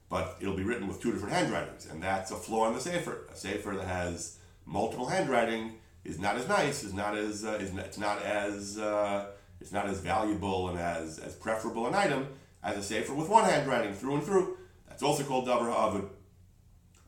but 0.09 0.37
it'll 0.39 0.55
be 0.55 0.63
written 0.63 0.87
with 0.87 1.01
two 1.01 1.11
different 1.11 1.33
handwritings, 1.33 1.87
and 1.87 2.01
that's 2.01 2.31
a 2.31 2.35
flaw 2.35 2.67
in 2.67 2.73
the 2.73 2.79
sefer. 2.79 3.27
A 3.31 3.35
sefer 3.35 3.71
that 3.71 3.87
has 3.87 4.37
multiple 4.65 5.07
handwriting 5.07 5.73
is 6.05 6.19
not 6.19 6.37
as 6.37 6.47
nice, 6.47 6.83
is 6.83 6.93
not 6.93 7.17
as, 7.17 7.43
uh, 7.43 7.57
is 7.59 7.73
not, 7.73 7.85
it's 7.85 7.97
not 7.97 8.21
as, 8.21 8.77
uh, 8.77 9.27
it's 9.59 9.71
not 9.71 9.87
as 9.87 9.99
valuable 9.99 10.69
and 10.69 10.79
as, 10.79 11.19
as 11.19 11.35
preferable 11.35 11.87
an 11.87 11.95
item 11.95 12.27
as 12.67 12.77
a 12.77 12.83
sefer 12.83 13.13
with 13.13 13.29
one 13.29 13.45
hand 13.45 13.55
handwriting 13.55 13.93
through 13.93 14.15
and 14.15 14.23
through. 14.23 14.57
That's 14.89 15.01
also 15.01 15.23
called 15.23 15.47
davar 15.47 15.71
ha'avid. 15.71 16.09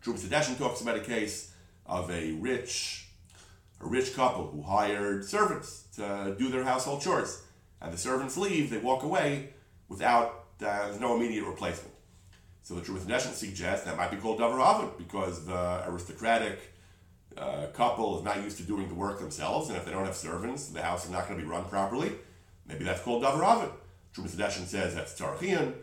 Trumas 0.02 0.26
Hadeshin 0.26 0.58
talks 0.58 0.80
about 0.80 0.96
a 0.96 1.02
case 1.02 1.54
of 1.86 2.10
a 2.10 2.32
rich, 2.34 3.10
a 3.82 3.88
rich 3.88 4.16
couple 4.16 4.48
who 4.48 4.62
hired 4.62 5.26
servants 5.26 5.84
to 5.98 6.34
do 6.40 6.48
their 6.50 6.64
household 6.64 7.02
chores, 7.02 7.44
and 7.82 7.92
the 7.92 7.98
servants 7.98 8.38
leave, 8.38 8.70
they 8.70 8.78
walk 8.78 9.04
away 9.04 9.50
without 9.90 10.46
uh, 10.62 10.88
there's 10.88 11.00
no 11.00 11.16
immediate 11.18 11.46
replacement. 11.46 11.94
So 12.64 12.76
the 12.76 12.82
Trumas 12.82 13.02
Hadeshin 13.02 13.34
suggests 13.34 13.86
that 13.86 13.98
might 13.98 14.12
be 14.12 14.18
called 14.18 14.40
davar 14.40 14.60
ha'avid 14.64 14.98
because 14.98 15.46
the 15.46 15.84
aristocratic 15.90 16.60
uh, 17.38 17.66
couple 17.74 18.18
is 18.18 18.24
not 18.24 18.42
used 18.42 18.58
to 18.58 18.64
doing 18.64 18.88
the 18.88 18.96
work 18.96 19.20
themselves, 19.20 19.68
and 19.68 19.78
if 19.78 19.84
they 19.84 19.92
don't 19.92 20.06
have 20.06 20.16
servants, 20.16 20.70
the 20.70 20.82
house 20.82 21.04
is 21.04 21.12
not 21.12 21.28
going 21.28 21.38
to 21.38 21.46
be 21.46 21.52
run 21.52 21.66
properly. 21.66 22.14
Maybe 22.66 22.86
that's 22.86 23.02
called 23.02 23.24
davar 23.24 23.44
ha'avid. 23.44 23.72
Trumas 24.14 24.36
Hadeshin 24.36 24.66
says 24.66 24.96
that's 24.96 25.20
tzarich 25.20 25.40
iyun. 25.40 25.74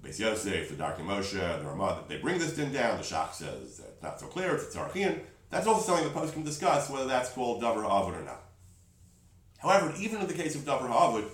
The 0.00 0.08
Beis 0.08 0.18
Yosef, 0.18 0.68
the 0.68 0.82
Darkei 0.82 1.00
Moshe, 1.00 1.58
the 1.58 1.64
Ramah, 1.64 2.04
they 2.08 2.18
bring 2.18 2.38
this 2.38 2.54
din 2.54 2.72
down. 2.72 2.98
The 2.98 3.04
Shach 3.04 3.32
says 3.32 3.80
it's 3.80 4.02
not 4.02 4.20
so 4.20 4.26
clear, 4.26 4.54
it's 4.54 4.74
tzarich 4.74 4.92
iyun. 4.92 5.20
That's 5.50 5.66
also 5.66 5.94
something 5.94 6.10
the 6.10 6.18
poskim 6.18 6.44
discuss 6.44 6.88
whether 6.88 7.06
that's 7.06 7.30
called 7.30 7.62
davar 7.62 7.82
ha'avid 7.82 8.20
or 8.20 8.24
not. 8.24 8.42
However, 9.58 9.92
even 9.98 10.22
in 10.22 10.26
the 10.26 10.32
case 10.32 10.54
of 10.54 10.62
davar 10.62 10.88
ha'avid, 10.88 11.26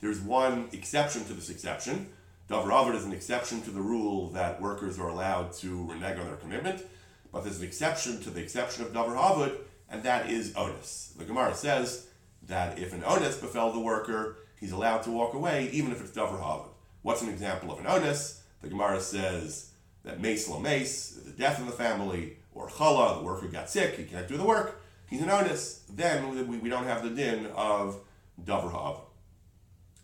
there's 0.00 0.18
one 0.18 0.68
exception 0.72 1.24
to 1.26 1.34
this 1.34 1.50
exception. 1.50 2.08
Davar 2.48 2.70
ha'avid 2.70 2.94
is 2.94 3.04
an 3.04 3.12
exception 3.12 3.60
to 3.62 3.70
the 3.70 3.80
rule 3.82 4.30
that 4.30 4.62
workers 4.62 4.98
are 4.98 5.08
allowed 5.08 5.52
to 5.54 5.86
renege 5.90 6.18
on 6.18 6.26
their 6.26 6.36
commitment, 6.36 6.82
but 7.30 7.44
there's 7.44 7.58
an 7.58 7.66
exception 7.66 8.18
to 8.22 8.30
the 8.30 8.40
exception 8.40 8.82
of 8.82 8.94
davar 8.94 9.14
ha'avid, 9.14 9.52
and 9.90 10.02
that 10.04 10.30
is 10.30 10.54
onus. 10.56 11.12
The 11.18 11.24
Gemara 11.26 11.54
says 11.54 12.06
that 12.44 12.78
if 12.78 12.94
an 12.94 13.04
onus 13.04 13.36
befell 13.36 13.72
the 13.72 13.80
worker, 13.80 14.38
he's 14.58 14.72
allowed 14.72 15.02
to 15.02 15.10
walk 15.10 15.34
away, 15.34 15.70
even 15.72 15.92
if 15.92 16.00
it's 16.00 16.12
davar 16.12 16.40
ha'avid. 16.40 16.70
What's 17.02 17.22
an 17.22 17.28
example 17.28 17.72
of 17.72 17.78
an 17.78 17.86
onus? 17.86 18.42
The 18.62 18.68
Gemara 18.68 19.00
says 19.00 19.70
that 20.04 20.20
mace 20.20 20.48
la 20.48 20.58
mace, 20.58 21.10
the 21.24 21.30
death 21.30 21.60
in 21.60 21.66
the 21.66 21.72
family, 21.72 22.36
or 22.54 22.68
chala, 22.68 23.18
the 23.18 23.24
worker 23.24 23.46
got 23.48 23.70
sick, 23.70 23.96
he 23.96 24.04
can't 24.04 24.28
do 24.28 24.36
the 24.36 24.44
work, 24.44 24.80
he's 25.08 25.22
an 25.22 25.30
onus. 25.30 25.84
Then 25.88 26.48
we, 26.48 26.58
we 26.58 26.68
don't 26.68 26.86
have 26.86 27.02
the 27.02 27.10
din 27.10 27.46
of 27.54 28.00
davar 28.42 28.72
ha'avid. 28.72 29.02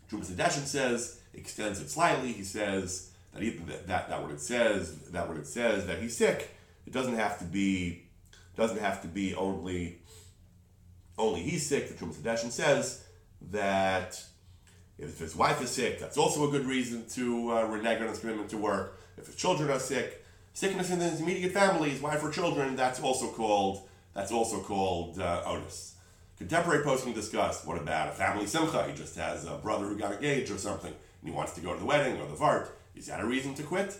Trumas 0.09 0.31
Hadeshin 0.31 0.65
says, 0.65 1.19
extends 1.33 1.81
it 1.81 1.89
slightly. 1.89 2.31
He 2.31 2.43
says 2.43 3.11
that, 3.33 3.41
he, 3.41 3.51
that, 3.51 3.87
that, 3.87 4.09
that 4.09 4.21
what 4.21 4.31
it 4.31 4.41
says, 4.41 4.95
that 5.09 5.27
what 5.27 5.37
it 5.37 5.47
says, 5.47 5.87
that 5.87 5.99
he's 6.01 6.15
sick, 6.15 6.55
it 6.85 6.93
doesn't 6.93 7.15
have 7.15 7.39
to 7.39 7.45
be, 7.45 8.03
doesn't 8.55 8.79
have 8.79 9.01
to 9.01 9.07
be 9.07 9.33
only, 9.33 9.99
only 11.17 11.41
he's 11.41 11.65
sick. 11.65 11.87
The 11.87 12.05
Trumas 12.05 12.51
says 12.51 13.03
that 13.51 14.23
if 14.97 15.19
his 15.19 15.35
wife 15.35 15.61
is 15.61 15.69
sick, 15.69 15.99
that's 15.99 16.17
also 16.17 16.47
a 16.47 16.51
good 16.51 16.65
reason 16.65 17.05
to 17.09 17.51
uh, 17.51 17.63
renege 17.65 18.01
on 18.01 18.07
his 18.07 18.19
commitment 18.19 18.49
to 18.49 18.57
work. 18.57 18.99
If 19.17 19.27
his 19.27 19.35
children 19.35 19.69
are 19.69 19.79
sick, 19.79 20.23
sickness 20.53 20.91
in 20.91 20.99
his 20.99 21.21
immediate 21.21 21.51
family, 21.51 21.89
his 21.89 22.01
wife 22.01 22.23
or 22.23 22.31
children, 22.31 22.75
that's 22.75 22.99
also 22.99 23.31
called 23.31 23.87
that's 24.13 24.31
also 24.31 24.61
called 24.61 25.19
uh, 25.19 25.41
onus. 25.45 25.95
Contemporary 26.37 26.83
poskim 26.83 27.13
discuss 27.13 27.65
what 27.65 27.77
about 27.77 28.09
a 28.09 28.11
family 28.11 28.45
simcha? 28.45 28.85
He 28.87 28.93
just 28.93 29.15
has 29.15 29.45
a 29.45 29.55
brother 29.55 29.85
who 29.85 29.97
got 29.97 30.13
engaged 30.13 30.51
or 30.51 30.57
something, 30.57 30.91
and 30.91 31.29
he 31.29 31.31
wants 31.31 31.53
to 31.53 31.61
go 31.61 31.73
to 31.73 31.79
the 31.79 31.85
wedding 31.85 32.19
or 32.21 32.27
the 32.27 32.35
vart. 32.35 32.69
Is 32.95 33.07
that 33.07 33.19
a 33.19 33.25
reason 33.25 33.55
to 33.55 33.63
quit? 33.63 33.97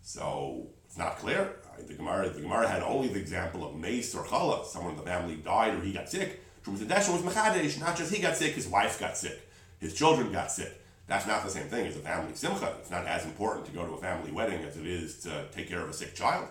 So 0.00 0.68
it's 0.86 0.96
not 0.96 1.18
clear. 1.18 1.56
The 1.86 1.94
Gemara, 1.94 2.28
the 2.28 2.40
Gemara 2.40 2.68
had 2.68 2.82
only 2.82 3.08
the 3.08 3.18
example 3.18 3.66
of 3.66 3.74
mace 3.74 4.14
or 4.14 4.24
challah. 4.24 4.64
Someone 4.66 4.92
in 4.92 4.98
the 4.98 5.04
family 5.04 5.36
died 5.36 5.74
or 5.74 5.80
he 5.80 5.92
got 5.92 6.08
sick. 6.08 6.42
Trumas 6.64 7.12
was 7.12 7.22
mechadesh. 7.22 7.80
Not 7.80 7.96
just 7.96 8.12
he 8.12 8.20
got 8.20 8.36
sick, 8.36 8.54
his 8.54 8.68
wife 8.68 9.00
got 9.00 9.16
sick, 9.16 9.48
his 9.82 9.92
children 9.92 10.32
got 10.32 10.50
sick. 10.50 10.80
That's 11.08 11.26
not 11.26 11.44
the 11.44 11.50
same 11.50 11.66
thing 11.66 11.86
as 11.88 11.96
a 11.96 11.98
family 11.98 12.34
simcha. 12.34 12.76
It's 12.78 12.90
not 12.90 13.04
as 13.04 13.24
important 13.26 13.66
to 13.66 13.72
go 13.72 13.84
to 13.84 13.94
a 13.94 13.98
family 13.98 14.30
wedding 14.30 14.62
as 14.62 14.76
it 14.76 14.86
is 14.86 15.20
to 15.24 15.44
take 15.52 15.68
care 15.68 15.80
of 15.80 15.90
a 15.90 15.92
sick 15.92 16.14
child. 16.14 16.46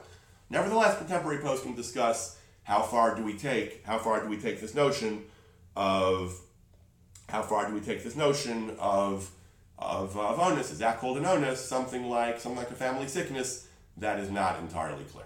Nevertheless, 0.50 0.98
contemporary 0.98 1.42
poskim 1.42 1.76
discuss 1.76 2.38
how 2.64 2.82
far 2.82 3.16
do 3.16 3.24
we 3.24 3.38
take, 3.38 3.86
how 3.86 3.98
far 3.98 4.22
do 4.22 4.28
we 4.28 4.38
take 4.38 4.60
this 4.60 4.76
notion 4.76 5.24
of, 5.78 6.38
how 7.30 7.42
far 7.42 7.68
do 7.70 7.74
we 7.74 7.80
take 7.80 8.04
this 8.04 8.18
notion 8.18 8.76
of, 8.78 9.32
of, 9.80 10.18
of 10.18 10.40
onus? 10.40 10.70
Is 10.70 10.80
that 10.80 11.00
called 11.00 11.18
an 11.18 11.26
onus? 11.26 11.64
Something 11.66 12.10
like, 12.10 12.38
something 12.40 12.60
like 12.60 12.70
a 12.70 12.76
family 12.76 13.08
sickness? 13.08 13.68
That 13.98 14.20
is 14.20 14.30
not 14.30 14.60
entirely 14.60 15.06
clear. 15.06 15.26